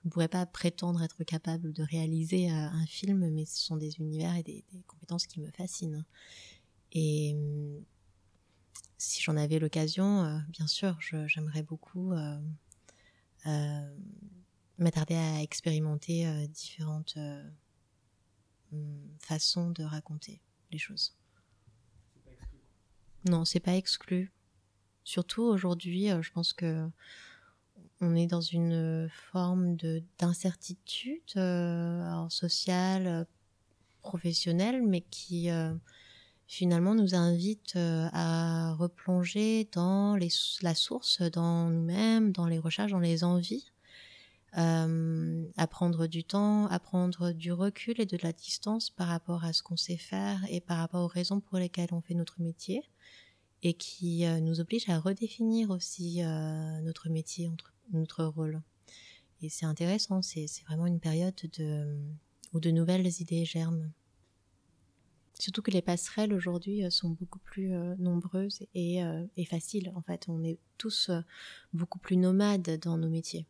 je 0.00 0.06
ne 0.06 0.10
pourrais 0.10 0.28
pas 0.28 0.46
prétendre 0.46 1.02
être 1.02 1.22
capable 1.24 1.72
de 1.72 1.82
réaliser 1.82 2.48
un 2.48 2.86
film, 2.86 3.28
mais 3.30 3.44
ce 3.44 3.60
sont 3.60 3.76
des 3.76 3.98
univers 3.98 4.34
et 4.36 4.42
des, 4.42 4.64
des 4.72 4.82
compétences 4.86 5.26
qui 5.26 5.40
me 5.40 5.50
fascinent. 5.50 6.04
Et 6.92 7.36
si 8.98 9.22
j'en 9.22 9.36
avais 9.36 9.60
l'occasion, 9.60 10.24
euh, 10.24 10.38
bien 10.48 10.66
sûr, 10.66 10.96
j'aimerais 11.00 11.62
beaucoup 11.62 12.12
euh, 12.12 12.38
euh, 13.46 13.96
m'attarder 14.76 15.14
à 15.14 15.40
expérimenter 15.40 16.26
différentes 16.48 17.16
hum, 18.72 19.08
façons 19.20 19.70
de 19.70 19.84
raconter 19.84 20.40
les 20.72 20.78
choses. 20.78 21.16
Non, 23.24 23.44
c'est 23.44 23.60
pas 23.60 23.76
exclu. 23.76 24.32
Surtout 25.04 25.42
aujourd'hui, 25.42 26.08
je 26.20 26.30
pense 26.32 26.52
que 26.52 26.88
on 28.00 28.14
est 28.14 28.26
dans 28.26 28.40
une 28.40 29.08
forme 29.32 29.76
de 29.76 30.02
d'incertitude 30.18 31.40
sociale, 32.28 33.26
professionnelle, 34.02 34.82
mais 34.82 35.00
qui 35.00 35.50
finalement 36.48 36.96
nous 36.96 37.14
invite 37.14 37.76
euh, 37.76 38.08
à 38.12 38.74
replonger 38.74 39.68
dans 39.70 40.16
les, 40.16 40.30
la 40.62 40.74
source, 40.74 41.22
dans 41.22 41.68
nous-mêmes, 41.70 42.32
dans 42.32 42.46
les 42.46 42.58
recherches, 42.58 42.90
dans 42.90 42.98
les 42.98 43.22
envies, 43.22 43.70
euh, 44.56 45.44
à 45.58 45.66
prendre 45.66 46.06
du 46.06 46.24
temps, 46.24 46.66
à 46.68 46.78
prendre 46.78 47.32
du 47.32 47.52
recul 47.52 48.00
et 48.00 48.06
de 48.06 48.18
la 48.22 48.32
distance 48.32 48.88
par 48.88 49.08
rapport 49.08 49.44
à 49.44 49.52
ce 49.52 49.62
qu'on 49.62 49.76
sait 49.76 49.98
faire 49.98 50.40
et 50.48 50.60
par 50.60 50.78
rapport 50.78 51.04
aux 51.04 51.08
raisons 51.08 51.40
pour 51.40 51.58
lesquelles 51.58 51.90
on 51.92 52.00
fait 52.00 52.14
notre 52.14 52.40
métier 52.40 52.82
et 53.62 53.74
qui 53.74 54.24
euh, 54.24 54.40
nous 54.40 54.60
oblige 54.60 54.88
à 54.88 54.98
redéfinir 54.98 55.70
aussi 55.70 56.22
euh, 56.22 56.80
notre 56.80 57.10
métier, 57.10 57.50
notre 57.92 58.24
rôle. 58.24 58.62
Et 59.42 59.50
c'est 59.50 59.66
intéressant, 59.66 60.22
c'est 60.22 60.46
vraiment 60.66 60.86
une 60.86 60.98
période 60.98 61.34
de, 61.58 61.98
où 62.54 62.58
de 62.58 62.70
nouvelles 62.70 63.06
idées 63.20 63.44
germent. 63.44 63.90
Surtout 65.38 65.62
que 65.62 65.70
les 65.70 65.82
passerelles 65.82 66.34
aujourd'hui 66.34 66.84
euh, 66.84 66.90
sont 66.90 67.10
beaucoup 67.10 67.38
plus 67.38 67.68
nombreuses 67.98 68.66
et, 68.74 69.00
et, 69.36 69.44
faciles. 69.44 69.92
En 69.94 70.02
fait, 70.02 70.26
on 70.28 70.42
est 70.42 70.58
tous 70.76 71.10
beaucoup 71.72 71.98
plus 71.98 72.16
nomades 72.16 72.78
dans 72.80 72.98
nos 72.98 73.08
métiers. 73.08 73.46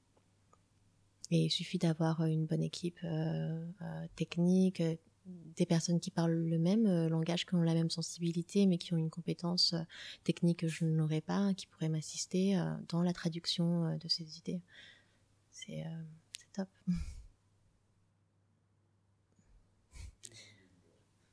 Et 1.31 1.45
il 1.45 1.51
suffit 1.51 1.79
d'avoir 1.79 2.25
une 2.25 2.47
bonne 2.47 2.63
équipe 2.63 3.01
technique, 4.17 4.83
des 5.57 5.67
personnes 5.67 6.01
qui 6.01 6.11
parlent 6.11 6.33
le 6.33 6.59
même 6.59 6.87
euh, 6.87 7.09
langage, 7.09 7.47
qui 7.47 7.55
ont 7.55 7.63
la 7.63 7.75
même 7.75 7.91
sensibilité, 7.91 8.67
mais 8.67 8.79
qui 8.79 8.95
ont 8.95 8.97
une 8.97 9.11
compétence 9.11 9.73
euh, 9.73 9.83
technique 10.25 10.61
que 10.61 10.69
je 10.69 10.85
n'aurais 10.85 11.21
pas, 11.21 11.53
qui 11.55 11.67
pourraient 11.67 11.89
m'assister 11.89 12.59
euh, 12.59 12.75
dans 12.89 13.03
la 13.03 13.13
traduction 13.13 13.97
de 13.97 14.09
ces 14.09 14.39
idées. 14.39 14.61
C'est 15.51 15.85
top. 16.53 16.69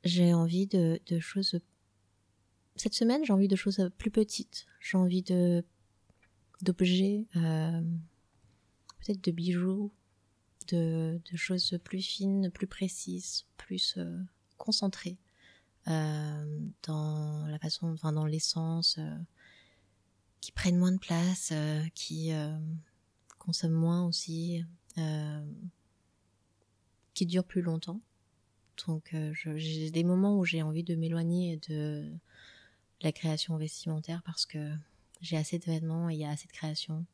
j'ai 0.05 0.33
envie 0.33 0.67
de, 0.67 0.99
choses. 1.19 1.59
Cette 2.75 2.93
semaine, 2.93 3.25
j'ai 3.25 3.33
envie 3.33 3.47
de 3.47 3.55
choses 3.55 3.89
plus 3.97 4.11
petites. 4.11 4.67
J'ai 4.79 4.97
envie 4.97 5.23
de 5.23 5.65
d'objets, 6.61 7.25
peut-être 7.33 9.21
de 9.23 9.31
bijoux, 9.31 9.91
de, 10.67 11.19
choses 11.35 11.77
plus 11.83 12.01
fines, 12.01 12.49
plus 12.51 12.67
précises, 12.67 13.45
plus 13.57 13.95
euh, 13.97 14.23
concentrées 14.57 15.17
euh, 15.87 16.67
dans 16.83 17.45
la 17.47 17.59
façon, 17.59 17.91
enfin 17.93 18.13
dans 18.13 18.25
l'essence, 18.25 18.97
euh, 18.99 19.17
qui 20.41 20.51
prennent 20.51 20.77
moins 20.77 20.91
de 20.91 20.99
place, 20.99 21.51
qui 21.95 22.31
consomment 23.39 23.73
moins 23.73 24.05
aussi, 24.05 24.63
qui 27.15 27.25
durent 27.25 27.45
plus 27.45 27.63
longtemps. 27.63 27.99
Donc 28.87 29.15
j'ai 29.33 29.91
des 29.91 30.03
moments 30.03 30.37
où 30.37 30.45
j'ai 30.45 30.61
envie 30.61 30.83
de 30.83 30.95
m'éloigner 30.95 31.57
de 31.69 32.11
la 33.01 33.11
création 33.11 33.57
vestimentaire 33.57 34.21
parce 34.25 34.45
que 34.45 34.73
j'ai 35.21 35.37
assez 35.37 35.59
de 35.59 35.65
vêtements 35.65 36.09
et 36.09 36.13
il 36.13 36.19
y 36.19 36.25
a 36.25 36.29
assez 36.29 36.47
de 36.47 36.53
création 36.53 37.05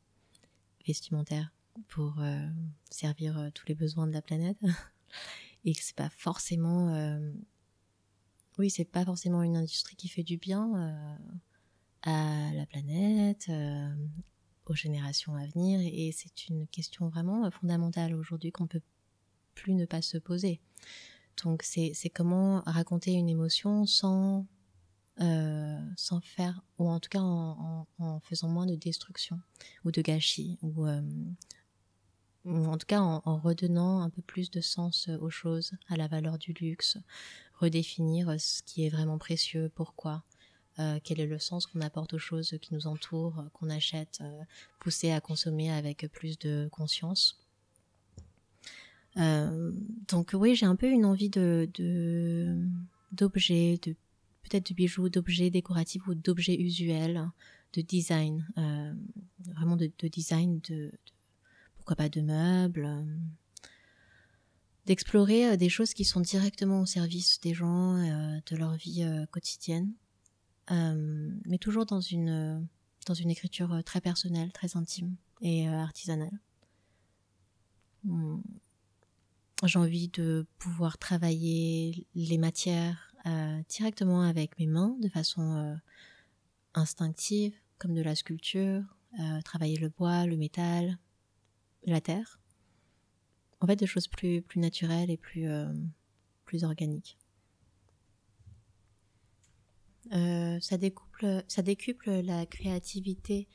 vestimentaire 0.86 1.52
pour 1.88 2.20
euh, 2.20 2.48
servir 2.90 3.38
euh, 3.38 3.50
tous 3.54 3.66
les 3.66 3.74
besoins 3.74 4.06
de 4.06 4.12
la 4.12 4.22
planète. 4.22 4.58
Et 5.64 5.74
que 5.74 5.82
c'est 5.82 5.94
pas 5.94 6.10
forcément 6.10 6.92
euh, 6.92 7.32
oui 8.58 8.68
c'est 8.68 8.84
pas 8.84 9.04
forcément 9.04 9.44
une 9.44 9.56
industrie 9.56 9.94
qui 9.94 10.08
fait 10.08 10.24
du 10.24 10.36
bien 10.36 11.06
à 12.02 12.50
la 12.52 12.66
planète 12.66 13.48
aux 14.66 14.74
générations 14.74 15.36
à 15.36 15.46
venir. 15.46 15.78
Et 15.80 16.10
c'est 16.10 16.48
une 16.48 16.66
question 16.66 17.08
vraiment 17.08 17.48
fondamentale 17.52 18.14
aujourd'hui 18.14 18.50
qu'on 18.50 18.66
peut 18.66 18.82
plus 19.54 19.74
ne 19.74 19.86
pas 19.86 20.02
se 20.02 20.18
poser 20.18 20.60
donc 21.42 21.62
c'est 21.62 22.10
comment 22.12 22.62
raconter 22.66 23.12
une 23.12 23.28
émotion 23.28 23.86
sans 23.86 24.46
sans 25.96 26.20
faire, 26.20 26.62
ou 26.78 26.88
en 26.88 26.98
tout 26.98 27.10
cas 27.10 27.20
en, 27.20 27.86
faisant 28.24 28.48
moins 28.48 28.66
de 28.66 28.74
destruction 28.74 29.38
ou 29.84 29.92
de 29.92 30.02
gâchis, 30.02 30.58
ou 30.62 30.84
en 32.44 32.76
tout 32.78 32.86
cas 32.86 33.00
en, 33.00 33.38
redonnant 33.38 34.02
un 34.02 34.10
peu 34.10 34.22
plus 34.22 34.50
de 34.50 34.60
sens 34.60 35.08
euh, 35.08 35.18
aux 35.18 35.30
choses, 35.30 35.72
à 35.88 35.96
la 35.96 36.08
valeur 36.08 36.38
du 36.38 36.52
luxe, 36.52 36.98
redéfinir 37.54 38.28
euh, 38.28 38.38
ce 38.38 38.62
qui 38.62 38.84
est 38.84 38.88
vraiment 38.88 39.18
précieux, 39.18 39.70
pourquoi, 39.74 40.24
euh, 40.78 40.98
quel 41.04 41.20
est 41.20 41.26
le 41.26 41.38
sens 41.38 41.66
qu'on 41.66 41.80
apporte 41.80 42.14
aux 42.14 42.18
choses 42.18 42.58
qui 42.60 42.74
nous 42.74 42.86
entourent, 42.86 43.44
qu'on 43.52 43.70
achète, 43.70 44.22
pousser 44.80 45.12
à 45.12 45.20
consommer 45.20 45.70
avec 45.70 46.06
plus 46.12 46.38
de 46.38 46.68
conscience. 46.72 47.41
Donc 49.16 50.30
oui, 50.34 50.54
j'ai 50.54 50.66
un 50.66 50.76
peu 50.76 50.88
une 50.88 51.04
envie 51.04 51.30
de 51.30 51.68
d'objets, 53.12 53.78
de, 53.82 53.92
peut-être 54.42 54.70
de 54.70 54.74
bijoux, 54.74 55.10
d'objets 55.10 55.50
décoratifs 55.50 56.06
ou 56.06 56.14
d'objets 56.14 56.58
usuels, 56.58 57.30
de 57.74 57.82
design, 57.82 58.46
vraiment 59.54 59.76
de, 59.76 59.90
design 60.08 60.60
de 60.68 60.90
pourquoi 61.82 61.96
pas 61.96 62.08
de 62.08 62.20
meubles, 62.20 62.84
euh, 62.84 63.02
d'explorer 64.86 65.48
euh, 65.48 65.56
des 65.56 65.68
choses 65.68 65.94
qui 65.94 66.04
sont 66.04 66.20
directement 66.20 66.80
au 66.80 66.86
service 66.86 67.40
des 67.40 67.54
gens, 67.54 67.96
euh, 67.96 68.38
de 68.46 68.56
leur 68.56 68.74
vie 68.76 69.04
quotidienne, 69.32 69.92
mais 70.70 71.58
toujours 71.58 71.84
dans 71.84 72.00
une, 72.00 72.66
dans 73.06 73.14
une 73.14 73.30
écriture 73.30 73.82
très 73.84 74.00
personnelle, 74.00 74.52
très 74.52 74.76
intime 74.76 75.16
et 75.40 75.68
artisanale. 75.68 76.38
J'ai 79.64 79.78
envie 79.78 80.08
de 80.08 80.46
pouvoir 80.58 80.98
travailler 80.98 82.06
les 82.14 82.38
matières 82.38 83.14
directement 83.68 84.22
avec 84.22 84.58
mes 84.58 84.66
mains, 84.66 84.96
de 85.00 85.08
façon 85.08 85.78
instinctive, 86.74 87.54
comme 87.78 87.94
de 87.94 88.02
la 88.02 88.16
sculpture, 88.16 88.82
travailler 89.44 89.76
le 89.76 89.88
bois, 89.88 90.26
le 90.26 90.36
métal, 90.36 90.98
la 91.84 92.00
terre. 92.00 92.40
En 93.60 93.66
fait, 93.66 93.76
des 93.76 93.86
choses 93.86 94.08
plus, 94.08 94.42
plus 94.42 94.60
naturelles 94.60 95.10
et 95.10 95.16
plus, 95.16 95.48
euh, 95.48 95.72
plus 96.44 96.64
organiques. 96.64 97.18
Euh, 100.12 100.58
ça, 100.60 100.76
ça 101.46 101.62
décuple 101.62 102.10
la 102.10 102.44
créativité 102.44 103.48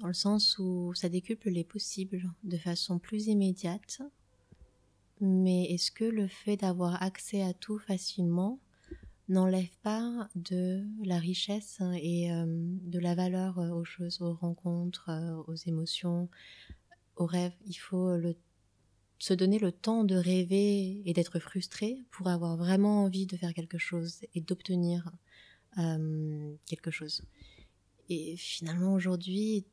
dans 0.00 0.06
le 0.06 0.14
sens 0.14 0.58
où 0.58 0.94
ça 0.94 1.08
décuple 1.08 1.50
les 1.50 1.64
possibles 1.64 2.32
de 2.44 2.56
façon 2.56 2.98
plus 2.98 3.26
immédiate. 3.26 4.00
Mais 5.20 5.64
est-ce 5.72 5.90
que 5.90 6.04
le 6.04 6.28
fait 6.28 6.56
d'avoir 6.56 7.02
accès 7.02 7.42
à 7.42 7.54
tout 7.54 7.78
facilement 7.78 8.58
n'enlève 9.28 9.74
pas 9.82 10.28
de 10.34 10.84
la 11.02 11.18
richesse 11.18 11.80
et 12.00 12.30
euh, 12.30 12.44
de 12.46 12.98
la 12.98 13.14
valeur 13.14 13.58
aux 13.58 13.84
choses, 13.84 14.20
aux 14.20 14.34
rencontres, 14.34 15.10
aux 15.48 15.54
émotions, 15.54 16.28
au 17.16 17.26
rêve. 17.26 17.52
Il 17.66 17.74
faut 17.74 18.16
se 19.18 19.34
donner 19.34 19.58
le 19.58 19.72
temps 19.72 20.04
de 20.04 20.14
rêver 20.14 21.02
et 21.08 21.12
d'être 21.12 21.38
frustré 21.38 22.04
pour 22.10 22.28
avoir 22.28 22.56
vraiment 22.56 23.04
envie 23.04 23.26
de 23.26 23.36
faire 23.36 23.54
quelque 23.54 23.78
chose 23.78 24.20
et 24.34 24.40
d'obtenir 24.40 25.10
euh, 25.78 26.54
quelque 26.66 26.90
chose. 26.90 27.22
Et 28.08 28.36
finalement, 28.36 28.92
aujourd'hui, 28.94 29.64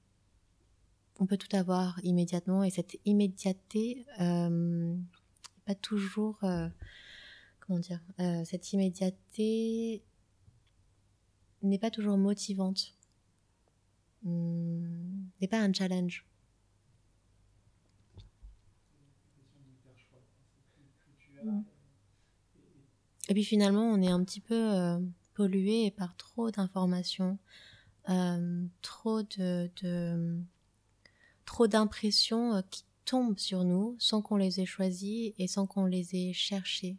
on 1.19 1.25
peut 1.25 1.38
tout 1.38 1.56
avoir 1.56 1.99
immédiatement 2.03 2.63
et 2.63 2.69
cette 2.69 2.97
immédiateté, 3.06 4.06
euh, 4.19 4.95
pas 5.65 5.76
toujours, 5.76 6.38
euh, 6.43 6.67
comment 7.60 7.80
dire, 7.80 8.02
cette 8.45 8.73
immédiateté 8.73 10.04
n'est 11.62 11.80
pas 11.80 11.91
toujours 11.91 12.17
motivante, 12.17 12.93
hmm, 14.23 15.26
n'est 15.41 15.47
pas 15.47 15.60
un 15.60 15.71
challenge. 15.73 16.26
Et 23.30 23.34
puis 23.34 23.43
finalement, 23.43 23.86
on 23.86 24.02
est 24.02 24.12
un 24.12 24.23
petit 24.23 24.41
peu 24.41 24.73
euh, 24.73 24.99
pollué 25.34 25.91
par 25.91 26.15
trop 26.17 26.52
d'informations, 26.52 27.38
euh, 28.10 28.65
trop 28.82 29.23
de, 29.23 29.71
trop 31.45 31.67
d'impressions 31.67 32.56
euh, 32.56 32.62
qui 32.69 32.84
tombent 33.06 33.39
sur 33.39 33.63
nous 33.63 33.96
sans 34.00 34.22
qu'on 34.22 34.38
les 34.38 34.62
ait 34.62 34.66
choisies 34.66 35.34
et 35.38 35.48
sans 35.48 35.68
qu'on 35.68 35.86
les 35.86 36.16
ait 36.16 36.34
cherchées. 36.34 36.98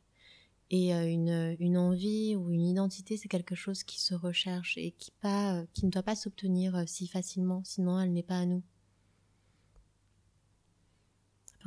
Et 0.71 0.93
une, 0.93 1.57
une 1.61 1.79
envie 1.79 2.35
ou 2.35 2.51
une 2.51 2.65
identité, 2.67 3.17
c'est 3.17 3.29
quelque 3.29 3.55
chose 3.55 3.85
qui 3.85 4.01
se 4.01 4.15
recherche 4.15 4.77
et 4.77 4.93
qui, 4.93 5.13
pas, 5.21 5.63
qui 5.73 5.87
ne 5.87 5.91
doit 5.91 6.03
pas 6.03 6.17
s'obtenir 6.17 6.83
si 6.89 7.07
facilement, 7.07 7.63
sinon 7.65 8.01
elle 8.01 8.13
n'est 8.13 8.25
pas 8.25 8.39
à 8.39 8.47
nous 8.47 8.63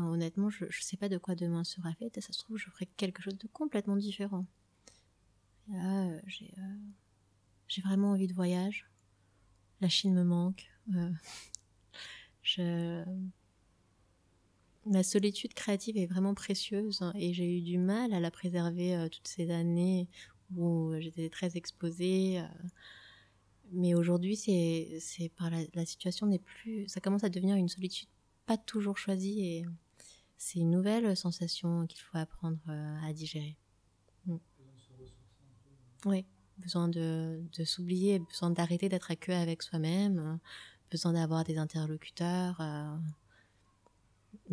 honnêtement, 0.05 0.49
je 0.49 0.65
ne 0.65 0.71
sais 0.71 0.97
pas 0.97 1.09
de 1.09 1.17
quoi 1.17 1.35
demain 1.35 1.63
sera 1.63 1.93
fait. 1.93 2.15
Et 2.17 2.21
ça 2.21 2.33
se 2.33 2.39
trouve, 2.39 2.57
je 2.57 2.69
ferai 2.69 2.85
quelque 2.97 3.21
chose 3.21 3.37
de 3.37 3.47
complètement 3.47 3.95
différent. 3.95 4.45
Là, 5.69 6.05
euh, 6.07 6.21
euh, 6.41 6.77
j'ai 7.67 7.81
vraiment 7.81 8.11
envie 8.11 8.27
de 8.27 8.33
voyage. 8.33 8.89
La 9.81 9.89
Chine 9.89 10.13
me 10.13 10.23
manque. 10.23 10.69
Euh, 10.95 11.11
je... 12.41 13.03
La 14.89 15.03
solitude 15.03 15.53
créative 15.53 15.97
est 15.97 16.05
vraiment 16.05 16.33
précieuse 16.33 17.01
hein, 17.01 17.13
et 17.15 17.33
j'ai 17.33 17.57
eu 17.57 17.61
du 17.61 17.77
mal 17.77 18.13
à 18.13 18.19
la 18.19 18.31
préserver 18.31 19.07
toutes 19.11 19.27
ces 19.27 19.51
années 19.51 20.07
où 20.55 20.93
j'étais 20.99 21.29
très 21.29 21.57
exposée. 21.57 22.41
mais 23.73 23.93
aujourd'hui, 23.93 24.37
c'est 24.37 25.31
par 25.37 25.49
la, 25.49 25.59
la 25.73 25.85
situation 25.85 26.25
n'est 26.27 26.39
plus. 26.39 26.87
Ça 26.87 27.01
commence 27.01 27.23
à 27.23 27.29
devenir 27.29 27.55
une 27.57 27.67
solitude 27.67 28.07
pas 28.47 28.57
toujours 28.57 28.97
choisie 28.97 29.45
et 29.45 29.65
c'est 30.37 30.59
une 30.59 30.71
nouvelle 30.71 31.15
sensation 31.15 31.85
qu'il 31.85 32.01
faut 32.01 32.17
apprendre 32.17 32.59
à 33.03 33.13
digérer. 33.13 33.57
Mm. 34.25 34.37
Oui, 36.05 36.25
besoin 36.57 36.87
de, 36.87 37.43
de 37.57 37.63
s'oublier, 37.65 38.19
besoin 38.19 38.49
d'arrêter 38.49 38.89
d'être 38.89 39.11
à 39.11 39.15
queue 39.15 39.33
avec 39.33 39.61
soi-même, 39.61 40.39
besoin 40.89 41.13
d'avoir 41.13 41.43
des 41.43 41.57
interlocuteurs, 41.57 42.61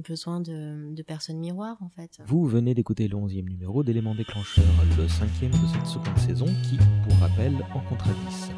besoin 0.02 0.40
de, 0.40 1.02
personnes 1.02 1.38
miroirs 1.38 1.76
en 1.80 1.88
fait. 1.90 2.18
Vous 2.26 2.46
venez 2.46 2.74
d'écouter 2.74 3.08
le 3.08 3.16
11e 3.16 3.48
numéro 3.48 3.82
d'éléments 3.82 4.14
déclencheurs, 4.14 4.64
le 4.96 5.08
cinquième 5.08 5.52
de 5.52 5.66
cette 5.72 5.86
seconde 5.86 6.18
saison 6.18 6.46
qui, 6.62 6.78
pour 7.06 7.16
rappel, 7.18 7.54
en 7.74 7.80
contrat 7.88 8.12
10. 8.28 8.50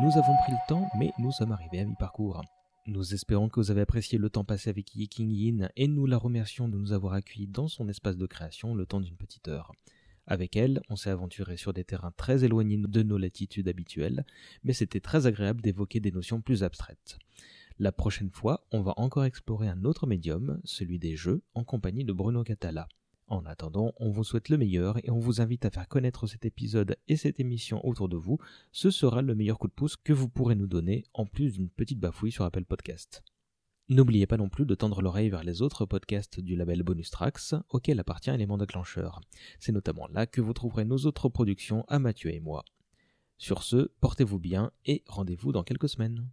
Nous 0.00 0.16
avons 0.16 0.36
pris 0.44 0.52
le 0.52 0.68
temps, 0.68 0.88
mais 0.98 1.10
nous 1.18 1.32
sommes 1.32 1.52
arrivés 1.52 1.80
à 1.80 1.84
mi-parcours. 1.84 2.42
Nous 2.86 3.14
espérons 3.14 3.48
que 3.48 3.60
vous 3.60 3.70
avez 3.70 3.82
apprécié 3.82 4.16
le 4.16 4.30
temps 4.30 4.44
passé 4.44 4.70
avec 4.70 4.94
Yi 4.94 5.08
King 5.08 5.30
Yin 5.30 5.68
et 5.76 5.88
nous 5.88 6.06
la 6.06 6.16
remercions 6.16 6.68
de 6.68 6.78
nous 6.78 6.92
avoir 6.92 7.12
accueillis 7.14 7.48
dans 7.48 7.68
son 7.68 7.88
espace 7.88 8.16
de 8.16 8.26
création 8.26 8.74
le 8.74 8.86
temps 8.86 9.00
d'une 9.00 9.16
petite 9.16 9.48
heure. 9.48 9.72
Avec 10.26 10.56
elle, 10.56 10.82
on 10.88 10.96
s'est 10.96 11.10
aventuré 11.10 11.56
sur 11.56 11.72
des 11.72 11.84
terrains 11.84 12.12
très 12.16 12.44
éloignés 12.44 12.76
de 12.78 13.02
nos 13.02 13.18
latitudes 13.18 13.68
habituelles, 13.68 14.24
mais 14.62 14.74
c'était 14.74 15.00
très 15.00 15.26
agréable 15.26 15.62
d'évoquer 15.62 16.00
des 16.00 16.12
notions 16.12 16.40
plus 16.40 16.62
abstraites. 16.62 17.18
La 17.80 17.92
prochaine 17.92 18.30
fois, 18.30 18.66
on 18.72 18.82
va 18.82 18.92
encore 18.96 19.24
explorer 19.24 19.68
un 19.68 19.84
autre 19.84 20.08
médium, 20.08 20.60
celui 20.64 20.98
des 20.98 21.14
jeux, 21.14 21.44
en 21.54 21.62
compagnie 21.62 22.04
de 22.04 22.12
Bruno 22.12 22.42
Catala. 22.42 22.88
En 23.28 23.46
attendant, 23.46 23.92
on 23.98 24.10
vous 24.10 24.24
souhaite 24.24 24.48
le 24.48 24.58
meilleur 24.58 24.98
et 25.04 25.10
on 25.10 25.20
vous 25.20 25.40
invite 25.40 25.64
à 25.64 25.70
faire 25.70 25.86
connaître 25.86 26.26
cet 26.26 26.44
épisode 26.44 26.96
et 27.06 27.16
cette 27.16 27.38
émission 27.38 27.86
autour 27.86 28.08
de 28.08 28.16
vous. 28.16 28.38
Ce 28.72 28.90
sera 28.90 29.22
le 29.22 29.36
meilleur 29.36 29.60
coup 29.60 29.68
de 29.68 29.72
pouce 29.72 29.94
que 29.94 30.12
vous 30.12 30.28
pourrez 30.28 30.56
nous 30.56 30.66
donner, 30.66 31.04
en 31.14 31.24
plus 31.24 31.52
d'une 31.52 31.68
petite 31.68 32.00
bafouille 32.00 32.32
sur 32.32 32.44
Apple 32.44 32.64
Podcast. 32.64 33.22
N'oubliez 33.88 34.26
pas 34.26 34.38
non 34.38 34.48
plus 34.48 34.66
de 34.66 34.74
tendre 34.74 35.00
l'oreille 35.00 35.30
vers 35.30 35.44
les 35.44 35.62
autres 35.62 35.86
podcasts 35.86 36.40
du 36.40 36.56
label 36.56 36.82
Bonus 36.82 37.10
Tracks, 37.10 37.54
auquel 37.68 38.00
appartient 38.00 38.30
Élément 38.30 38.58
déclencheur. 38.58 39.20
C'est 39.60 39.72
notamment 39.72 40.08
là 40.08 40.26
que 40.26 40.40
vous 40.40 40.52
trouverez 40.52 40.84
nos 40.84 40.98
autres 41.06 41.28
productions 41.28 41.84
à 41.86 42.00
Mathieu 42.00 42.34
et 42.34 42.40
moi. 42.40 42.64
Sur 43.36 43.62
ce, 43.62 43.92
portez-vous 44.00 44.40
bien 44.40 44.72
et 44.84 45.04
rendez-vous 45.06 45.52
dans 45.52 45.62
quelques 45.62 45.88
semaines. 45.88 46.28